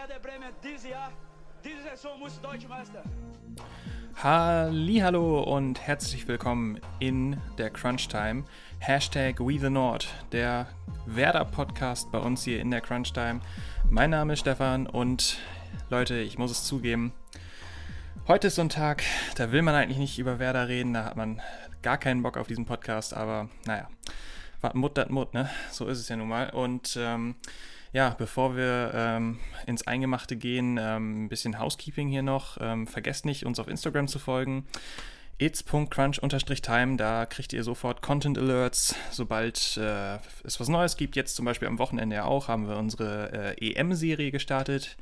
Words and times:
Werder 0.00 0.18
Bremen 0.18 0.54
dieses 0.64 0.88
Jahr, 0.88 1.12
diese 1.62 1.82
Saison 1.82 2.18
muss 2.18 2.40
Deutsche 2.40 2.66
Meister. 2.66 3.02
Hallo 4.16 5.42
und 5.42 5.78
herzlich 5.78 6.26
willkommen 6.26 6.80
in 7.00 7.36
der 7.58 7.68
Crunch 7.68 8.08
Time. 8.08 8.44
Hashtag 8.78 9.40
We 9.40 9.58
the 9.58 9.68
Nord, 9.68 10.08
der 10.32 10.68
Werder-Podcast 11.04 12.10
bei 12.10 12.18
uns 12.18 12.44
hier 12.44 12.60
in 12.60 12.70
der 12.70 12.80
Crunch 12.80 13.12
Time. 13.12 13.40
Mein 13.90 14.08
Name 14.08 14.32
ist 14.32 14.40
Stefan 14.40 14.86
und 14.86 15.36
Leute, 15.90 16.18
ich 16.18 16.38
muss 16.38 16.50
es 16.50 16.64
zugeben, 16.64 17.12
heute 18.26 18.46
ist 18.46 18.54
so 18.54 18.62
ein 18.62 18.70
Tag, 18.70 19.02
da 19.36 19.52
will 19.52 19.60
man 19.60 19.74
eigentlich 19.74 19.98
nicht 19.98 20.18
über 20.18 20.38
Werder 20.38 20.68
reden, 20.68 20.94
da 20.94 21.04
hat 21.04 21.16
man 21.16 21.42
gar 21.82 21.98
keinen 21.98 22.22
Bock 22.22 22.38
auf 22.38 22.46
diesen 22.46 22.64
Podcast, 22.64 23.12
aber 23.12 23.50
naja, 23.66 23.86
was 24.62 24.72
Mut, 24.72 24.96
dat 24.96 25.10
Mut, 25.10 25.34
ne? 25.34 25.50
So 25.70 25.86
ist 25.88 25.98
es 25.98 26.08
ja 26.08 26.16
nun 26.16 26.28
mal. 26.28 26.48
Und 26.50 26.96
ähm, 26.98 27.34
ja, 27.92 28.14
bevor 28.16 28.56
wir 28.56 28.92
ähm, 28.94 29.40
ins 29.66 29.86
Eingemachte 29.86 30.36
gehen, 30.36 30.78
ähm, 30.80 31.24
ein 31.24 31.28
bisschen 31.28 31.58
Housekeeping 31.58 32.08
hier 32.08 32.22
noch. 32.22 32.58
Ähm, 32.60 32.86
vergesst 32.86 33.24
nicht, 33.24 33.44
uns 33.44 33.58
auf 33.58 33.68
Instagram 33.68 34.06
zu 34.06 34.18
folgen. 34.18 34.66
its.crunch-time, 35.38 36.96
da 36.96 37.26
kriegt 37.26 37.52
ihr 37.52 37.64
sofort 37.64 38.02
Content 38.02 38.38
Alerts, 38.38 38.94
sobald 39.10 39.76
äh, 39.76 40.18
es 40.44 40.60
was 40.60 40.68
Neues 40.68 40.96
gibt. 40.96 41.16
Jetzt 41.16 41.34
zum 41.34 41.44
Beispiel 41.44 41.66
am 41.66 41.78
Wochenende 41.78 42.16
ja 42.16 42.24
auch, 42.26 42.46
haben 42.46 42.68
wir 42.68 42.76
unsere 42.76 43.56
äh, 43.58 43.72
EM-Serie 43.72 44.30
gestartet. 44.30 44.96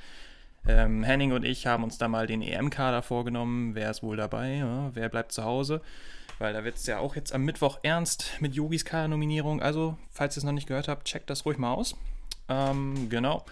Ähm, 0.66 1.02
Henning 1.02 1.33
und 1.33 1.45
ich 1.45 1.66
haben 1.66 1.84
uns 1.84 1.98
da 1.98 2.09
mal 2.09 2.27
den 2.27 2.41
EM-Kader 2.41 3.02
vorgenommen. 3.02 3.75
Wer 3.75 3.91
ist 3.91 4.02
wohl 4.02 4.16
dabei? 4.16 4.56
Ja, 4.56 4.91
wer 4.95 5.09
bleibt 5.09 5.33
zu 5.33 5.45
Hause? 5.45 5.83
Weil 6.39 6.52
da 6.52 6.64
wird 6.64 6.77
es 6.77 6.86
ja 6.86 6.98
auch 6.98 7.16
jetzt 7.16 7.34
am 7.34 7.42
Mittwoch 7.42 7.78
ernst 7.83 8.33
mit 8.41 8.55
Yogis 8.55 8.84
Kader-Nominierung. 8.84 9.61
Also, 9.61 9.98
falls 10.11 10.36
ihr 10.36 10.39
es 10.39 10.45
noch 10.45 10.52
nicht 10.52 10.69
gehört 10.69 10.89
habt, 10.89 11.06
checkt 11.06 11.30
das 11.30 11.45
ruhig 11.45 11.58
mal 11.58 11.75
aus. 11.75 11.97
Ähm, 12.48 13.08
genau. 13.08 13.44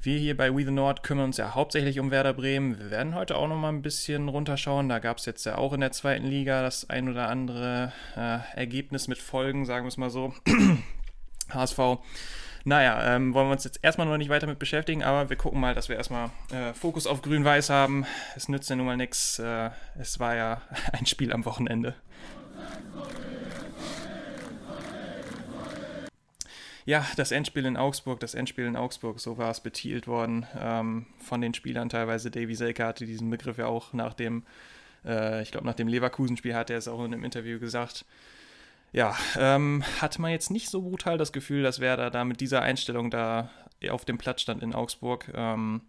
Wir 0.00 0.18
hier 0.18 0.36
bei 0.36 0.54
We 0.54 0.64
the 0.64 0.70
Nord 0.70 1.02
kümmern 1.02 1.26
uns 1.26 1.36
ja 1.36 1.54
hauptsächlich 1.54 1.98
um 1.98 2.10
Werder 2.10 2.32
Bremen. 2.32 2.78
Wir 2.78 2.90
werden 2.90 3.14
heute 3.14 3.36
auch 3.36 3.48
noch 3.48 3.56
mal 3.56 3.70
ein 3.70 3.82
bisschen 3.82 4.28
runterschauen. 4.28 4.88
Da 4.88 5.00
gab 5.00 5.18
es 5.18 5.26
jetzt 5.26 5.44
ja 5.46 5.58
auch 5.58 5.72
in 5.72 5.80
der 5.80 5.90
zweiten 5.90 6.26
Liga 6.26 6.62
das 6.62 6.88
ein 6.88 7.08
oder 7.08 7.28
andere 7.28 7.92
äh, 8.16 8.38
Ergebnis 8.54 9.08
mit 9.08 9.18
Folgen, 9.18 9.66
sagen 9.66 9.84
wir 9.84 9.88
es 9.88 9.96
mal 9.96 10.10
so. 10.10 10.32
HSV. 11.50 11.78
Naja, 12.64 13.14
ähm, 13.14 13.32
wollen 13.32 13.48
wir 13.48 13.52
uns 13.52 13.64
jetzt 13.64 13.78
erstmal 13.82 14.08
noch 14.08 14.16
nicht 14.16 14.28
weiter 14.28 14.48
mit 14.48 14.58
beschäftigen, 14.58 15.04
aber 15.04 15.30
wir 15.30 15.36
gucken 15.36 15.60
mal, 15.60 15.74
dass 15.74 15.88
wir 15.88 15.96
erstmal 15.96 16.30
äh, 16.52 16.72
Fokus 16.74 17.06
auf 17.06 17.22
Grün-Weiß 17.22 17.70
haben. 17.70 18.06
Es 18.34 18.48
nützt 18.48 18.68
ja 18.70 18.76
nun 18.76 18.86
mal 18.86 18.96
nichts. 18.96 19.38
Äh, 19.38 19.70
es 19.98 20.18
war 20.18 20.34
ja 20.34 20.62
ein 20.92 21.06
Spiel 21.06 21.32
am 21.32 21.44
Wochenende. 21.44 21.94
Ja, 26.86 27.04
das 27.16 27.32
Endspiel 27.32 27.66
in 27.66 27.76
Augsburg, 27.76 28.20
das 28.20 28.34
Endspiel 28.34 28.64
in 28.64 28.76
Augsburg, 28.76 29.18
so 29.18 29.38
war 29.38 29.50
es 29.50 29.58
betitelt 29.58 30.06
worden 30.06 30.46
ähm, 30.56 31.06
von 31.18 31.40
den 31.40 31.52
Spielern 31.52 31.88
teilweise. 31.88 32.30
Davy 32.30 32.54
Selke 32.54 32.84
hatte 32.84 33.06
diesen 33.06 33.28
Begriff 33.28 33.58
ja 33.58 33.66
auch 33.66 33.92
nach 33.92 34.14
dem, 34.14 34.44
äh, 35.04 35.42
ich 35.42 35.50
glaube 35.50 35.66
nach 35.66 35.74
dem 35.74 35.88
Leverkusen-Spiel 35.88 36.54
hat 36.54 36.70
er 36.70 36.78
es 36.78 36.86
auch 36.86 37.00
in 37.00 37.12
einem 37.12 37.24
Interview 37.24 37.58
gesagt. 37.58 38.04
Ja, 38.92 39.16
ähm, 39.36 39.82
hatte 40.00 40.20
man 40.22 40.30
jetzt 40.30 40.52
nicht 40.52 40.70
so 40.70 40.80
brutal 40.80 41.18
das 41.18 41.32
Gefühl, 41.32 41.64
dass 41.64 41.80
Werder 41.80 42.08
da 42.10 42.24
mit 42.24 42.40
dieser 42.40 42.62
Einstellung 42.62 43.10
da 43.10 43.50
auf 43.90 44.04
dem 44.04 44.16
Platz 44.16 44.42
stand 44.42 44.62
in 44.62 44.72
Augsburg. 44.72 45.28
Ähm, 45.34 45.80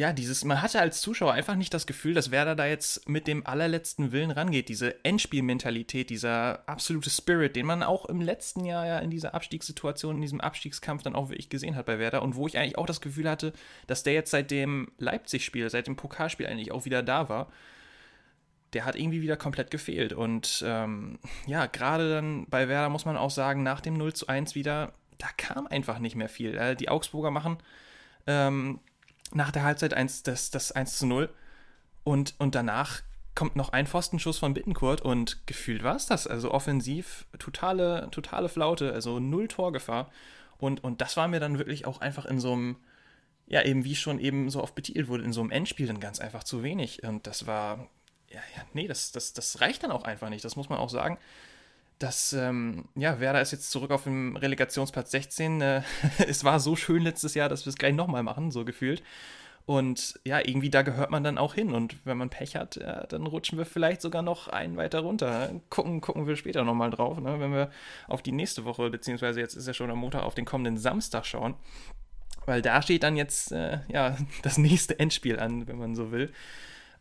ja, 0.00 0.14
dieses, 0.14 0.46
man 0.46 0.62
hatte 0.62 0.80
als 0.80 1.02
Zuschauer 1.02 1.34
einfach 1.34 1.56
nicht 1.56 1.74
das 1.74 1.86
Gefühl, 1.86 2.14
dass 2.14 2.30
Werder 2.30 2.54
da 2.54 2.64
jetzt 2.64 3.06
mit 3.06 3.26
dem 3.26 3.46
allerletzten 3.46 4.12
Willen 4.12 4.30
rangeht. 4.30 4.70
Diese 4.70 5.04
Endspielmentalität, 5.04 6.08
dieser 6.08 6.66
absolute 6.66 7.10
Spirit, 7.10 7.54
den 7.54 7.66
man 7.66 7.82
auch 7.82 8.06
im 8.06 8.22
letzten 8.22 8.64
Jahr 8.64 8.86
ja 8.86 8.98
in 9.00 9.10
dieser 9.10 9.34
Abstiegssituation, 9.34 10.14
in 10.14 10.22
diesem 10.22 10.40
Abstiegskampf 10.40 11.02
dann 11.02 11.14
auch 11.14 11.28
wirklich 11.28 11.50
gesehen 11.50 11.76
hat 11.76 11.84
bei 11.84 11.98
Werder 11.98 12.22
und 12.22 12.34
wo 12.34 12.46
ich 12.46 12.56
eigentlich 12.56 12.78
auch 12.78 12.86
das 12.86 13.02
Gefühl 13.02 13.28
hatte, 13.28 13.52
dass 13.88 14.02
der 14.02 14.14
jetzt 14.14 14.30
seit 14.30 14.50
dem 14.50 14.90
Leipzig-Spiel, 14.96 15.68
seit 15.68 15.86
dem 15.86 15.96
Pokalspiel 15.96 16.46
eigentlich 16.46 16.72
auch 16.72 16.86
wieder 16.86 17.02
da 17.02 17.28
war. 17.28 17.52
Der 18.72 18.86
hat 18.86 18.96
irgendwie 18.96 19.20
wieder 19.20 19.36
komplett 19.36 19.70
gefehlt. 19.70 20.14
Und 20.14 20.64
ähm, 20.66 21.18
ja, 21.46 21.66
gerade 21.66 22.08
dann 22.08 22.46
bei 22.46 22.68
Werder 22.68 22.88
muss 22.88 23.04
man 23.04 23.18
auch 23.18 23.30
sagen, 23.30 23.62
nach 23.62 23.82
dem 23.82 23.98
0 23.98 24.14
zu 24.14 24.28
1 24.28 24.54
wieder, 24.54 24.94
da 25.18 25.26
kam 25.36 25.66
einfach 25.66 25.98
nicht 25.98 26.16
mehr 26.16 26.30
viel. 26.30 26.56
Äh, 26.56 26.74
die 26.74 26.88
Augsburger 26.88 27.30
machen 27.30 27.58
ähm, 28.26 28.80
nach 29.32 29.50
der 29.50 29.62
Halbzeit 29.62 29.94
1, 29.94 30.22
das, 30.22 30.50
das 30.50 30.72
1 30.72 30.98
zu 30.98 31.06
0. 31.06 31.28
Und, 32.04 32.34
und 32.38 32.54
danach 32.54 33.02
kommt 33.34 33.56
noch 33.56 33.70
ein 33.70 33.86
Pfostenschuss 33.86 34.38
von 34.38 34.54
Bittenkurt 34.54 35.00
und 35.02 35.46
gefühlt 35.46 35.82
war 35.82 35.96
es 35.96 36.06
das. 36.06 36.26
Also 36.26 36.50
offensiv 36.50 37.26
totale, 37.38 38.08
totale 38.10 38.48
Flaute, 38.48 38.92
also 38.92 39.20
null 39.20 39.48
Torgefahr. 39.48 40.10
Und, 40.58 40.82
und 40.84 41.00
das 41.00 41.16
war 41.16 41.28
mir 41.28 41.40
dann 41.40 41.58
wirklich 41.58 41.86
auch 41.86 42.00
einfach 42.00 42.26
in 42.26 42.40
so 42.40 42.52
einem, 42.52 42.76
ja, 43.46 43.62
eben 43.62 43.84
wie 43.84 43.96
schon 43.96 44.18
eben 44.18 44.50
so 44.50 44.62
oft 44.62 44.74
betitelt 44.74 45.08
wurde, 45.08 45.24
in 45.24 45.32
so 45.32 45.40
einem 45.40 45.50
Endspiel 45.50 45.86
dann 45.86 46.00
ganz 46.00 46.20
einfach 46.20 46.44
zu 46.44 46.62
wenig. 46.62 47.02
Und 47.02 47.26
das 47.26 47.46
war, 47.46 47.88
ja, 48.28 48.40
ja, 48.56 48.62
nee, 48.72 48.86
das, 48.86 49.12
das, 49.12 49.32
das 49.32 49.60
reicht 49.60 49.82
dann 49.82 49.90
auch 49.90 50.04
einfach 50.04 50.28
nicht, 50.28 50.44
das 50.44 50.56
muss 50.56 50.68
man 50.68 50.78
auch 50.78 50.90
sagen 50.90 51.18
dass, 52.00 52.32
ähm, 52.32 52.86
ja, 52.96 53.20
Werder 53.20 53.42
ist 53.42 53.52
jetzt 53.52 53.70
zurück 53.70 53.90
auf 53.90 54.04
dem 54.04 54.34
Relegationsplatz 54.34 55.10
16. 55.12 55.60
Äh, 55.60 55.82
es 56.26 56.42
war 56.42 56.58
so 56.58 56.74
schön 56.74 57.02
letztes 57.02 57.34
Jahr, 57.34 57.48
dass 57.48 57.66
wir 57.66 57.70
es 57.70 57.76
gleich 57.76 57.94
nochmal 57.94 58.22
machen, 58.22 58.50
so 58.50 58.64
gefühlt. 58.64 59.02
Und 59.66 60.18
ja, 60.24 60.40
irgendwie 60.40 60.70
da 60.70 60.82
gehört 60.82 61.10
man 61.10 61.22
dann 61.22 61.38
auch 61.38 61.54
hin. 61.54 61.72
Und 61.74 62.04
wenn 62.06 62.16
man 62.16 62.30
Pech 62.30 62.56
hat, 62.56 62.76
ja, 62.76 63.06
dann 63.06 63.26
rutschen 63.26 63.58
wir 63.58 63.66
vielleicht 63.66 64.00
sogar 64.00 64.22
noch 64.22 64.48
einen 64.48 64.76
weiter 64.76 65.00
runter. 65.00 65.50
Gucken, 65.68 66.00
gucken 66.00 66.26
wir 66.26 66.36
später 66.36 66.64
nochmal 66.64 66.90
drauf, 66.90 67.20
ne? 67.20 67.38
wenn 67.38 67.52
wir 67.52 67.70
auf 68.08 68.22
die 68.22 68.32
nächste 68.32 68.64
Woche, 68.64 68.88
beziehungsweise 68.90 69.38
jetzt 69.38 69.54
ist 69.54 69.66
ja 69.66 69.74
schon 69.74 69.90
am 69.90 69.98
Montag, 69.98 70.22
auf 70.22 70.34
den 70.34 70.46
kommenden 70.46 70.78
Samstag 70.78 71.26
schauen. 71.26 71.54
Weil 72.46 72.62
da 72.62 72.80
steht 72.80 73.02
dann 73.02 73.16
jetzt 73.16 73.52
äh, 73.52 73.80
ja, 73.88 74.16
das 74.42 74.56
nächste 74.56 74.98
Endspiel 74.98 75.38
an, 75.38 75.68
wenn 75.68 75.78
man 75.78 75.94
so 75.94 76.10
will. 76.10 76.32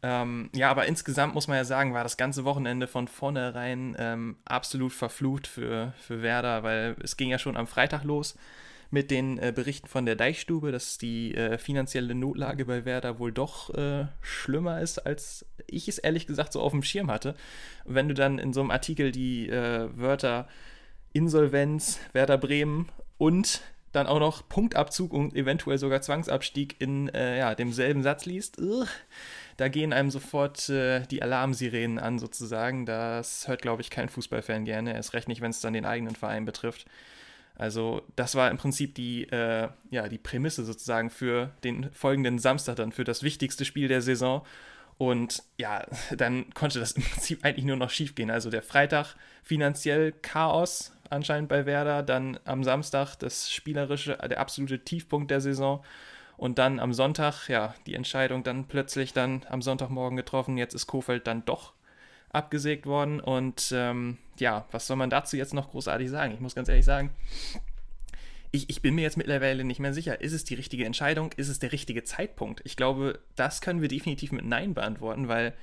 Ähm, 0.02 0.50
ja, 0.56 0.70
aber 0.72 0.86
insgesamt 0.86 1.34
muss 1.34 1.48
man 1.48 1.58
ja 1.58 1.66
sagen, 1.66 1.94
war 1.94 2.04
das 2.04 2.16
ganze 2.16 2.46
Wochenende 2.46 2.88
von 2.88 3.08
vornherein 3.08 3.96
ähm, 4.00 4.38
absolut 4.46 4.94
verflucht 4.94 5.46
für, 5.46 5.94
für 6.00 6.22
Werder, 6.22 6.64
weil 6.64 6.96
es 7.04 7.18
ging 7.18 7.30
ja 7.30 7.38
schon 7.38 7.58
am 7.58 7.68
Freitag 7.68 8.04
los 8.04 8.36
mit 8.92 9.12
den 9.12 9.38
äh, 9.38 9.52
Berichten 9.54 9.88
von 9.88 10.06
der 10.06 10.16
Deichstube, 10.16 10.72
dass 10.72 10.98
die 10.98 11.36
äh, 11.36 11.58
finanzielle 11.58 12.16
Notlage 12.16 12.66
bei 12.66 12.86
Werder 12.86 13.20
wohl 13.20 13.32
doch 13.32 13.74
äh, 13.76 14.06
schlimmer 14.22 14.82
ist, 14.82 15.06
als 15.06 15.46
ich 15.68 15.88
es 15.88 16.00
ehrlich 16.00 16.26
gesagt 16.26 16.54
so 16.54 16.62
auf 16.62 16.72
dem 16.72 16.82
Schirm 16.82 17.12
hatte. 17.12 17.36
Wenn 17.86 18.08
du 18.08 18.14
dann 18.14 18.40
in 18.40 18.54
so 18.54 18.62
einem 18.62 18.72
Artikel 18.72 19.12
die 19.12 19.50
äh, 19.50 19.90
Wörter 19.96 20.48
Insolvenz, 21.14 22.00
Werder 22.14 22.38
Bremen 22.38 22.90
und 23.18 23.62
dann 23.92 24.08
auch 24.08 24.20
noch 24.20 24.48
Punktabzug 24.48 25.14
und 25.14 25.36
eventuell 25.36 25.78
sogar 25.78 26.02
Zwangsabstieg 26.02 26.76
in 26.80 27.10
äh, 27.10 27.40
ja, 27.40 27.56
demselben 27.56 28.04
Satz 28.04 28.26
liest, 28.26 28.58
da 29.60 29.68
gehen 29.68 29.92
einem 29.92 30.10
sofort 30.10 30.70
äh, 30.70 31.02
die 31.08 31.22
Alarmsirenen 31.22 32.00
an, 32.00 32.18
sozusagen. 32.18 32.86
Das 32.86 33.50
hört, 33.50 33.62
glaube 33.62 33.82
ich, 33.82 33.90
kein 33.90 34.08
Fußballfan 34.08 34.64
gerne. 34.64 34.94
Erst 34.94 35.14
recht 35.14 35.28
nicht, 35.28 35.42
wenn 35.42 35.52
es 35.52 35.60
dann 35.60 35.74
den 35.74 35.86
eigenen 35.86 36.16
Verein 36.16 36.46
betrifft. 36.46 36.86
Also, 37.56 38.02
das 38.16 38.36
war 38.36 38.50
im 38.52 38.58
Prinzip 38.58 38.96
die, 38.96 39.24
äh, 39.24 39.68
ja, 39.90 40.08
die 40.08 40.18
Prämisse 40.18 40.64
sozusagen 40.64 41.10
für 41.10 41.52
den 41.66 41.92
folgenden 41.92 42.40
Samstag 42.40 42.78
dann, 42.78 42.94
für 42.94 43.04
das 43.04 43.22
wichtigste 43.22 43.66
Spiel 43.66 43.90
der 43.90 44.02
Saison. 44.02 44.46
Und 44.98 45.44
ja, 45.58 45.86
dann 46.16 46.54
konnte 46.54 46.80
das 46.80 46.92
im 46.94 47.04
Prinzip 47.04 47.44
eigentlich 47.44 47.66
nur 47.66 47.76
noch 47.76 47.90
schief 47.90 48.16
gehen. 48.16 48.32
Also 48.32 48.50
der 48.50 48.62
Freitag 48.62 49.16
finanziell 49.44 50.14
Chaos 50.22 50.94
anscheinend 51.10 51.50
bei 51.50 51.66
Werder, 51.66 52.02
dann 52.02 52.40
am 52.46 52.64
Samstag 52.64 53.18
das 53.18 53.52
spielerische, 53.52 54.18
der 54.18 54.40
absolute 54.40 54.80
Tiefpunkt 54.80 55.32
der 55.32 55.42
Saison 55.42 55.84
und 56.40 56.58
dann 56.58 56.80
am 56.80 56.94
Sonntag, 56.94 57.50
ja, 57.50 57.76
die 57.86 57.96
Entscheidung 57.96 58.44
dann 58.44 58.66
plötzlich 58.66 59.12
dann 59.12 59.46
am 59.50 59.62
Sonntagmorgen 59.62 60.16
getroffen. 60.16 60.58
Jetzt 60.58 60.74
ist 60.74 60.88
Kofeld 60.88 61.28
dann 61.28 61.44
doch 61.44 61.74
abgesägt 62.30 62.86
worden. 62.86 63.20
Und 63.20 63.74
ähm, 63.76 64.18
ja, 64.38 64.66
was 64.72 64.88
soll 64.88 64.96
man 64.96 65.10
dazu 65.10 65.36
jetzt 65.36 65.54
noch 65.54 65.72
großartig 65.72 66.10
sagen? 66.10 66.34
Ich 66.34 66.40
muss 66.40 66.56
ganz 66.56 66.70
ehrlich 66.70 66.86
sagen, 66.86 67.10
ich, 68.52 68.70
ich 68.70 68.82
bin 68.82 68.96
mir 68.96 69.02
jetzt 69.02 69.18
mittlerweile 69.18 69.66
nicht 69.66 69.82
mehr 69.82 69.94
sicher, 69.94 70.22
ist 70.22 70.32
es 70.32 70.46
die 70.46 70.56
richtige 70.56 70.86
Entscheidung? 70.86 71.34
Ist 71.36 71.50
es 71.50 71.60
der 71.60 71.74
richtige 71.74 72.06
Zeitpunkt? 72.06 72.62
Ich 72.64 72.78
glaube, 72.78 73.20
das 73.36 73.60
können 73.60 73.82
wir 73.82 73.90
definitiv 73.90 74.32
mit 74.32 74.46
Nein 74.46 74.74
beantworten, 74.74 75.28
weil 75.28 75.54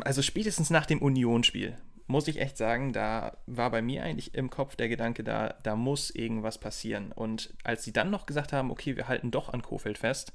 also 0.00 0.22
spätestens 0.22 0.70
nach 0.70 0.86
dem 0.86 1.00
Union-Spiel 1.00 1.76
muss 2.08 2.26
ich 2.26 2.40
echt 2.40 2.56
sagen, 2.56 2.92
da 2.92 3.36
war 3.46 3.70
bei 3.70 3.82
mir 3.82 4.02
eigentlich 4.02 4.34
im 4.34 4.50
Kopf 4.50 4.76
der 4.76 4.88
Gedanke, 4.88 5.22
da, 5.22 5.54
da 5.62 5.76
muss 5.76 6.10
irgendwas 6.10 6.58
passieren. 6.58 7.12
Und 7.12 7.54
als 7.64 7.84
sie 7.84 7.92
dann 7.92 8.10
noch 8.10 8.26
gesagt 8.26 8.52
haben, 8.52 8.70
okay, 8.70 8.96
wir 8.96 9.08
halten 9.08 9.30
doch 9.30 9.50
an 9.50 9.62
Kofeld 9.62 9.98
fest, 9.98 10.32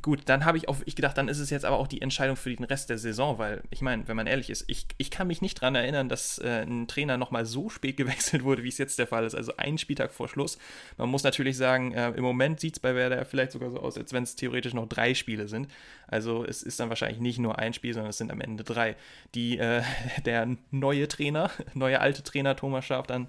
gut, 0.00 0.22
dann 0.26 0.44
habe 0.44 0.56
ich 0.56 0.68
auch 0.68 0.76
ich 0.84 0.96
gedacht, 0.96 1.18
dann 1.18 1.28
ist 1.28 1.38
es 1.38 1.50
jetzt 1.50 1.64
aber 1.64 1.78
auch 1.78 1.86
die 1.86 2.00
Entscheidung 2.00 2.36
für 2.36 2.54
den 2.54 2.64
Rest 2.64 2.90
der 2.90 2.98
Saison, 2.98 3.38
weil 3.38 3.62
ich 3.70 3.80
meine, 3.80 4.06
wenn 4.08 4.16
man 4.16 4.26
ehrlich 4.26 4.50
ist, 4.50 4.64
ich, 4.68 4.86
ich 4.98 5.10
kann 5.10 5.26
mich 5.26 5.42
nicht 5.42 5.60
daran 5.60 5.74
erinnern, 5.74 6.08
dass 6.08 6.38
äh, 6.38 6.62
ein 6.62 6.88
Trainer 6.88 7.16
nochmal 7.16 7.44
so 7.44 7.68
spät 7.68 7.96
gewechselt 7.98 8.44
wurde, 8.44 8.62
wie 8.62 8.68
es 8.68 8.78
jetzt 8.78 8.98
der 8.98 9.06
Fall 9.06 9.24
ist. 9.24 9.34
Also 9.34 9.56
einen 9.56 9.78
Spieltag 9.78 10.12
vor 10.12 10.28
Schluss. 10.28 10.58
Man 10.96 11.08
muss 11.08 11.22
natürlich 11.22 11.56
sagen, 11.56 11.92
äh, 11.92 12.10
im 12.10 12.22
Moment 12.22 12.60
sieht 12.60 12.74
es 12.74 12.80
bei 12.80 12.94
Werder 12.94 13.24
vielleicht 13.24 13.52
sogar 13.52 13.70
so 13.70 13.80
aus, 13.80 13.98
als 13.98 14.12
wenn 14.12 14.22
es 14.22 14.36
theoretisch 14.36 14.74
noch 14.74 14.88
drei 14.88 15.14
Spiele 15.14 15.48
sind. 15.48 15.68
Also 16.06 16.44
es 16.44 16.62
ist 16.62 16.80
dann 16.80 16.88
wahrscheinlich 16.88 17.20
nicht 17.20 17.38
nur 17.38 17.58
ein 17.58 17.72
Spiel, 17.72 17.94
sondern 17.94 18.10
es 18.10 18.18
sind 18.18 18.30
am 18.30 18.40
Ende 18.40 18.64
drei, 18.64 18.96
die 19.34 19.58
äh, 19.58 19.82
der 20.24 20.48
neue 20.70 21.08
Trainer, 21.08 21.50
neue 21.74 22.00
alte 22.00 22.22
Trainer 22.22 22.56
Thomas 22.56 22.84
Schaaf 22.84 23.06
dann 23.06 23.28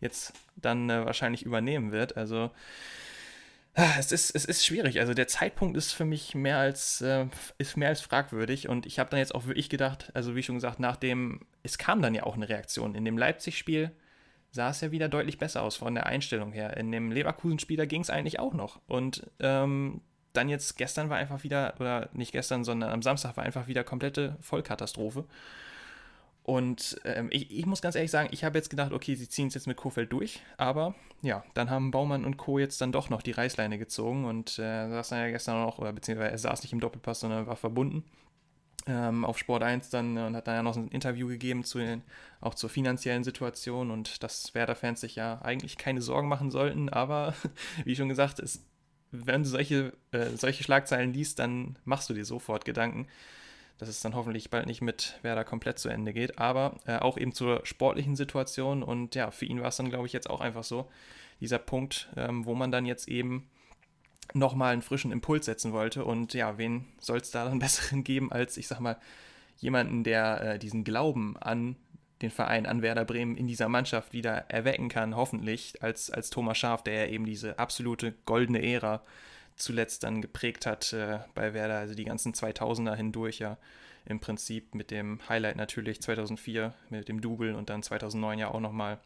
jetzt 0.00 0.32
dann 0.56 0.90
äh, 0.90 1.04
wahrscheinlich 1.04 1.44
übernehmen 1.44 1.92
wird. 1.92 2.16
Also 2.16 2.50
es 3.74 4.12
ist, 4.12 4.34
es 4.34 4.44
ist 4.44 4.66
schwierig. 4.66 5.00
Also 5.00 5.14
der 5.14 5.28
Zeitpunkt 5.28 5.76
ist 5.76 5.92
für 5.92 6.04
mich 6.04 6.34
mehr 6.34 6.58
als, 6.58 7.00
äh, 7.00 7.26
ist 7.58 7.76
mehr 7.76 7.88
als 7.88 8.00
fragwürdig. 8.00 8.68
Und 8.68 8.86
ich 8.86 8.98
habe 8.98 9.10
dann 9.10 9.18
jetzt 9.18 9.34
auch 9.34 9.46
wirklich 9.46 9.70
gedacht, 9.70 10.10
also 10.14 10.36
wie 10.36 10.42
schon 10.42 10.56
gesagt, 10.56 10.78
nachdem, 10.78 11.40
es 11.62 11.78
kam 11.78 12.02
dann 12.02 12.14
ja 12.14 12.24
auch 12.24 12.34
eine 12.34 12.48
Reaktion. 12.48 12.94
In 12.94 13.04
dem 13.04 13.16
Leipzig-Spiel 13.16 13.90
sah 14.50 14.70
es 14.70 14.82
ja 14.82 14.90
wieder 14.90 15.08
deutlich 15.08 15.38
besser 15.38 15.62
aus 15.62 15.76
von 15.76 15.94
der 15.94 16.06
Einstellung 16.06 16.52
her. 16.52 16.76
In 16.76 16.92
dem 16.92 17.10
Leverkusen-Spiel, 17.10 17.78
da 17.78 17.86
ging 17.86 18.02
es 18.02 18.10
eigentlich 18.10 18.38
auch 18.38 18.52
noch. 18.52 18.80
Und 18.86 19.30
ähm, 19.40 20.02
dann 20.34 20.50
jetzt, 20.50 20.76
gestern 20.76 21.08
war 21.08 21.16
einfach 21.16 21.42
wieder, 21.42 21.74
oder 21.78 22.10
nicht 22.12 22.32
gestern, 22.32 22.64
sondern 22.64 22.90
am 22.90 23.02
Samstag 23.02 23.36
war 23.38 23.44
einfach 23.44 23.68
wieder 23.68 23.84
komplette 23.84 24.36
Vollkatastrophe. 24.40 25.24
Und 26.44 27.00
ähm, 27.04 27.28
ich, 27.30 27.50
ich, 27.56 27.66
muss 27.66 27.82
ganz 27.82 27.94
ehrlich 27.94 28.10
sagen, 28.10 28.28
ich 28.32 28.42
habe 28.42 28.58
jetzt 28.58 28.68
gedacht, 28.68 28.92
okay, 28.92 29.14
sie 29.14 29.28
ziehen 29.28 29.46
es 29.46 29.54
jetzt 29.54 29.68
mit 29.68 29.76
Kofeld 29.76 30.12
durch, 30.12 30.40
aber 30.56 30.94
ja, 31.20 31.44
dann 31.54 31.70
haben 31.70 31.92
Baumann 31.92 32.24
und 32.24 32.36
Co. 32.36 32.58
jetzt 32.58 32.80
dann 32.80 32.90
doch 32.90 33.10
noch 33.10 33.22
die 33.22 33.30
Reißleine 33.30 33.78
gezogen. 33.78 34.24
Und 34.24 34.58
äh, 34.58 34.88
saß 34.88 35.10
dann 35.10 35.20
ja 35.20 35.30
gestern 35.30 35.62
noch, 35.62 35.78
oder 35.78 35.92
beziehungsweise 35.92 36.32
er 36.32 36.38
saß 36.38 36.62
nicht 36.62 36.72
im 36.72 36.80
Doppelpass, 36.80 37.20
sondern 37.20 37.46
war 37.46 37.56
verbunden 37.56 38.04
ähm, 38.86 39.24
auf 39.24 39.38
Sport 39.38 39.62
1 39.62 39.90
dann 39.90 40.16
äh, 40.16 40.22
und 40.22 40.36
hat 40.36 40.46
dann 40.46 40.56
ja 40.56 40.62
noch 40.62 40.76
ein 40.76 40.88
Interview 40.88 41.28
gegeben 41.28 41.64
zu 41.64 41.78
den, 41.78 42.02
auch 42.40 42.54
zur 42.54 42.70
finanziellen 42.70 43.24
Situation. 43.24 43.90
Und 43.90 44.22
dass 44.22 44.54
Werder-Fans 44.54 45.00
sich 45.00 45.16
ja 45.16 45.40
eigentlich 45.42 45.78
keine 45.78 46.02
Sorgen 46.02 46.28
machen 46.28 46.50
sollten, 46.50 46.88
aber 46.88 47.34
wie 47.84 47.96
schon 47.96 48.08
gesagt, 48.08 48.38
es, 48.38 48.64
wenn 49.10 49.42
du 49.42 49.48
solche, 49.48 49.92
äh, 50.10 50.30
solche 50.36 50.64
Schlagzeilen 50.64 51.12
liest, 51.12 51.38
dann 51.38 51.78
machst 51.84 52.08
du 52.10 52.14
dir 52.14 52.24
sofort 52.24 52.64
Gedanken 52.64 53.06
dass 53.78 53.88
es 53.88 54.00
dann 54.00 54.14
hoffentlich 54.14 54.50
bald 54.50 54.66
nicht 54.66 54.80
mit 54.80 55.18
Werder 55.22 55.44
komplett 55.44 55.78
zu 55.78 55.88
Ende 55.88 56.12
geht, 56.12 56.38
aber 56.38 56.76
äh, 56.86 56.98
auch 56.98 57.18
eben 57.18 57.32
zur 57.32 57.64
sportlichen 57.64 58.16
Situation. 58.16 58.82
Und 58.82 59.14
ja, 59.14 59.30
für 59.30 59.46
ihn 59.46 59.60
war 59.60 59.68
es 59.68 59.76
dann, 59.76 59.90
glaube 59.90 60.06
ich, 60.06 60.12
jetzt 60.12 60.30
auch 60.30 60.40
einfach 60.40 60.64
so, 60.64 60.88
dieser 61.40 61.58
Punkt, 61.58 62.08
ähm, 62.16 62.46
wo 62.46 62.54
man 62.54 62.70
dann 62.70 62.86
jetzt 62.86 63.08
eben 63.08 63.50
nochmal 64.32 64.72
einen 64.72 64.82
frischen 64.82 65.12
Impuls 65.12 65.46
setzen 65.46 65.72
wollte. 65.72 66.04
Und 66.04 66.34
ja, 66.34 66.56
wen 66.56 66.86
soll 67.00 67.18
es 67.18 67.32
da 67.32 67.44
dann 67.44 67.58
besseren 67.60 68.04
geben 68.04 68.32
als, 68.32 68.56
ich 68.56 68.68
sag 68.68 68.80
mal, 68.80 68.96
jemanden, 69.58 70.04
der 70.04 70.40
äh, 70.40 70.58
diesen 70.58 70.84
Glauben 70.84 71.36
an 71.36 71.76
den 72.22 72.30
Verein, 72.30 72.66
an 72.66 72.82
Werder 72.82 73.04
Bremen 73.04 73.36
in 73.36 73.48
dieser 73.48 73.68
Mannschaft 73.68 74.12
wieder 74.12 74.48
erwecken 74.48 74.88
kann, 74.88 75.16
hoffentlich, 75.16 75.82
als, 75.82 76.10
als 76.10 76.30
Thomas 76.30 76.56
Schaf, 76.56 76.84
der 76.84 77.06
ja 77.06 77.12
eben 77.12 77.26
diese 77.26 77.58
absolute 77.58 78.14
goldene 78.24 78.62
Ära 78.62 79.02
zuletzt 79.56 80.02
dann 80.02 80.22
geprägt 80.22 80.66
hat 80.66 80.92
äh, 80.92 81.20
bei 81.34 81.54
Werder, 81.54 81.78
also 81.78 81.94
die 81.94 82.04
ganzen 82.04 82.32
2000er 82.32 82.94
hindurch 82.94 83.38
ja 83.38 83.58
im 84.04 84.20
Prinzip 84.20 84.74
mit 84.74 84.90
dem 84.90 85.20
Highlight 85.28 85.56
natürlich 85.56 86.00
2004 86.02 86.74
mit 86.90 87.08
dem 87.08 87.20
Double 87.20 87.54
und 87.54 87.70
dann 87.70 87.82
2009 87.82 88.38
ja 88.38 88.48
auch 88.48 88.60
nochmal 88.60 88.98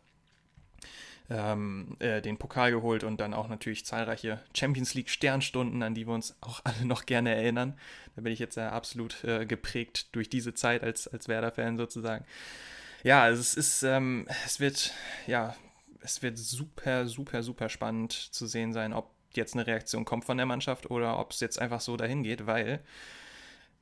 ähm, 1.28 1.96
äh, 1.98 2.22
den 2.22 2.38
Pokal 2.38 2.70
geholt 2.70 3.04
und 3.04 3.20
dann 3.20 3.34
auch 3.34 3.48
natürlich 3.48 3.84
zahlreiche 3.84 4.40
Champions 4.54 4.94
League 4.94 5.10
Sternstunden, 5.10 5.82
an 5.82 5.94
die 5.94 6.06
wir 6.06 6.14
uns 6.14 6.36
auch 6.40 6.60
alle 6.64 6.86
noch 6.86 7.06
gerne 7.06 7.34
erinnern. 7.34 7.78
Da 8.14 8.22
bin 8.22 8.32
ich 8.32 8.38
jetzt 8.38 8.56
ja 8.56 8.70
absolut 8.70 9.24
äh, 9.24 9.44
geprägt 9.46 10.14
durch 10.14 10.28
diese 10.30 10.54
Zeit 10.54 10.82
als, 10.82 11.08
als 11.08 11.28
Werder-Fan 11.28 11.76
sozusagen. 11.76 12.24
Ja, 13.02 13.22
also 13.22 13.40
es 13.40 13.54
ist, 13.54 13.82
ähm, 13.82 14.26
es 14.44 14.60
wird, 14.60 14.92
ja, 15.26 15.54
es 16.00 16.22
wird 16.22 16.38
super, 16.38 17.06
super, 17.06 17.42
super 17.42 17.68
spannend 17.68 18.12
zu 18.12 18.46
sehen 18.46 18.72
sein, 18.72 18.92
ob 18.92 19.15
jetzt 19.34 19.54
eine 19.54 19.66
Reaktion 19.66 20.04
kommt 20.04 20.24
von 20.24 20.36
der 20.36 20.46
Mannschaft 20.46 20.90
oder 20.90 21.18
ob 21.18 21.32
es 21.32 21.40
jetzt 21.40 21.60
einfach 21.60 21.80
so 21.80 21.96
dahin 21.96 22.22
geht, 22.22 22.46
weil, 22.46 22.80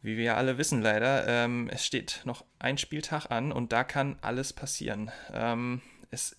wie 0.03 0.17
wir 0.17 0.25
ja 0.25 0.37
alle 0.37 0.59
wissen 0.59 0.83
leider, 0.83 1.27
ähm, 1.27 1.69
es 1.73 1.85
steht 1.85 2.23
noch 2.25 2.45
ein 2.59 2.79
Spieltag 2.79 3.31
an 3.31 3.53
und 3.53 3.73
da 3.73 3.85
kann 3.85 4.17
alles 4.21 4.53
passieren. 4.53 5.11
Ähm, 5.33 5.83
es, 6.11 6.37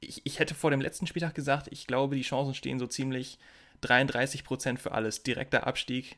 ich, 0.00 0.22
ich 0.24 0.38
hätte 0.38 0.54
vor 0.54 0.70
dem 0.70 0.80
letzten 0.80 1.06
Spieltag 1.06 1.34
gesagt, 1.34 1.68
ich 1.70 1.86
glaube, 1.86 2.16
die 2.16 2.22
Chancen 2.22 2.54
stehen 2.54 2.78
so 2.78 2.86
ziemlich 2.86 3.38
33 3.80 4.44
Prozent 4.44 4.80
für 4.80 4.92
alles. 4.92 5.22
Direkter 5.22 5.66
Abstieg, 5.66 6.16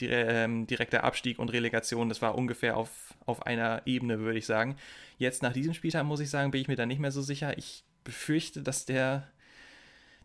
ähm, 0.00 0.66
direkter 0.66 1.04
Abstieg 1.04 1.38
und 1.38 1.52
Relegation, 1.52 2.08
das 2.08 2.22
war 2.22 2.36
ungefähr 2.36 2.76
auf, 2.76 3.14
auf 3.26 3.44
einer 3.46 3.82
Ebene, 3.86 4.20
würde 4.20 4.38
ich 4.38 4.46
sagen. 4.46 4.76
Jetzt 5.16 5.42
nach 5.42 5.52
diesem 5.52 5.74
Spieltag, 5.74 6.04
muss 6.04 6.20
ich 6.20 6.30
sagen, 6.30 6.50
bin 6.50 6.60
ich 6.60 6.68
mir 6.68 6.76
da 6.76 6.86
nicht 6.86 7.00
mehr 7.00 7.12
so 7.12 7.22
sicher. 7.22 7.56
Ich 7.58 7.84
befürchte, 8.04 8.62
dass 8.62 8.86
der 8.86 9.28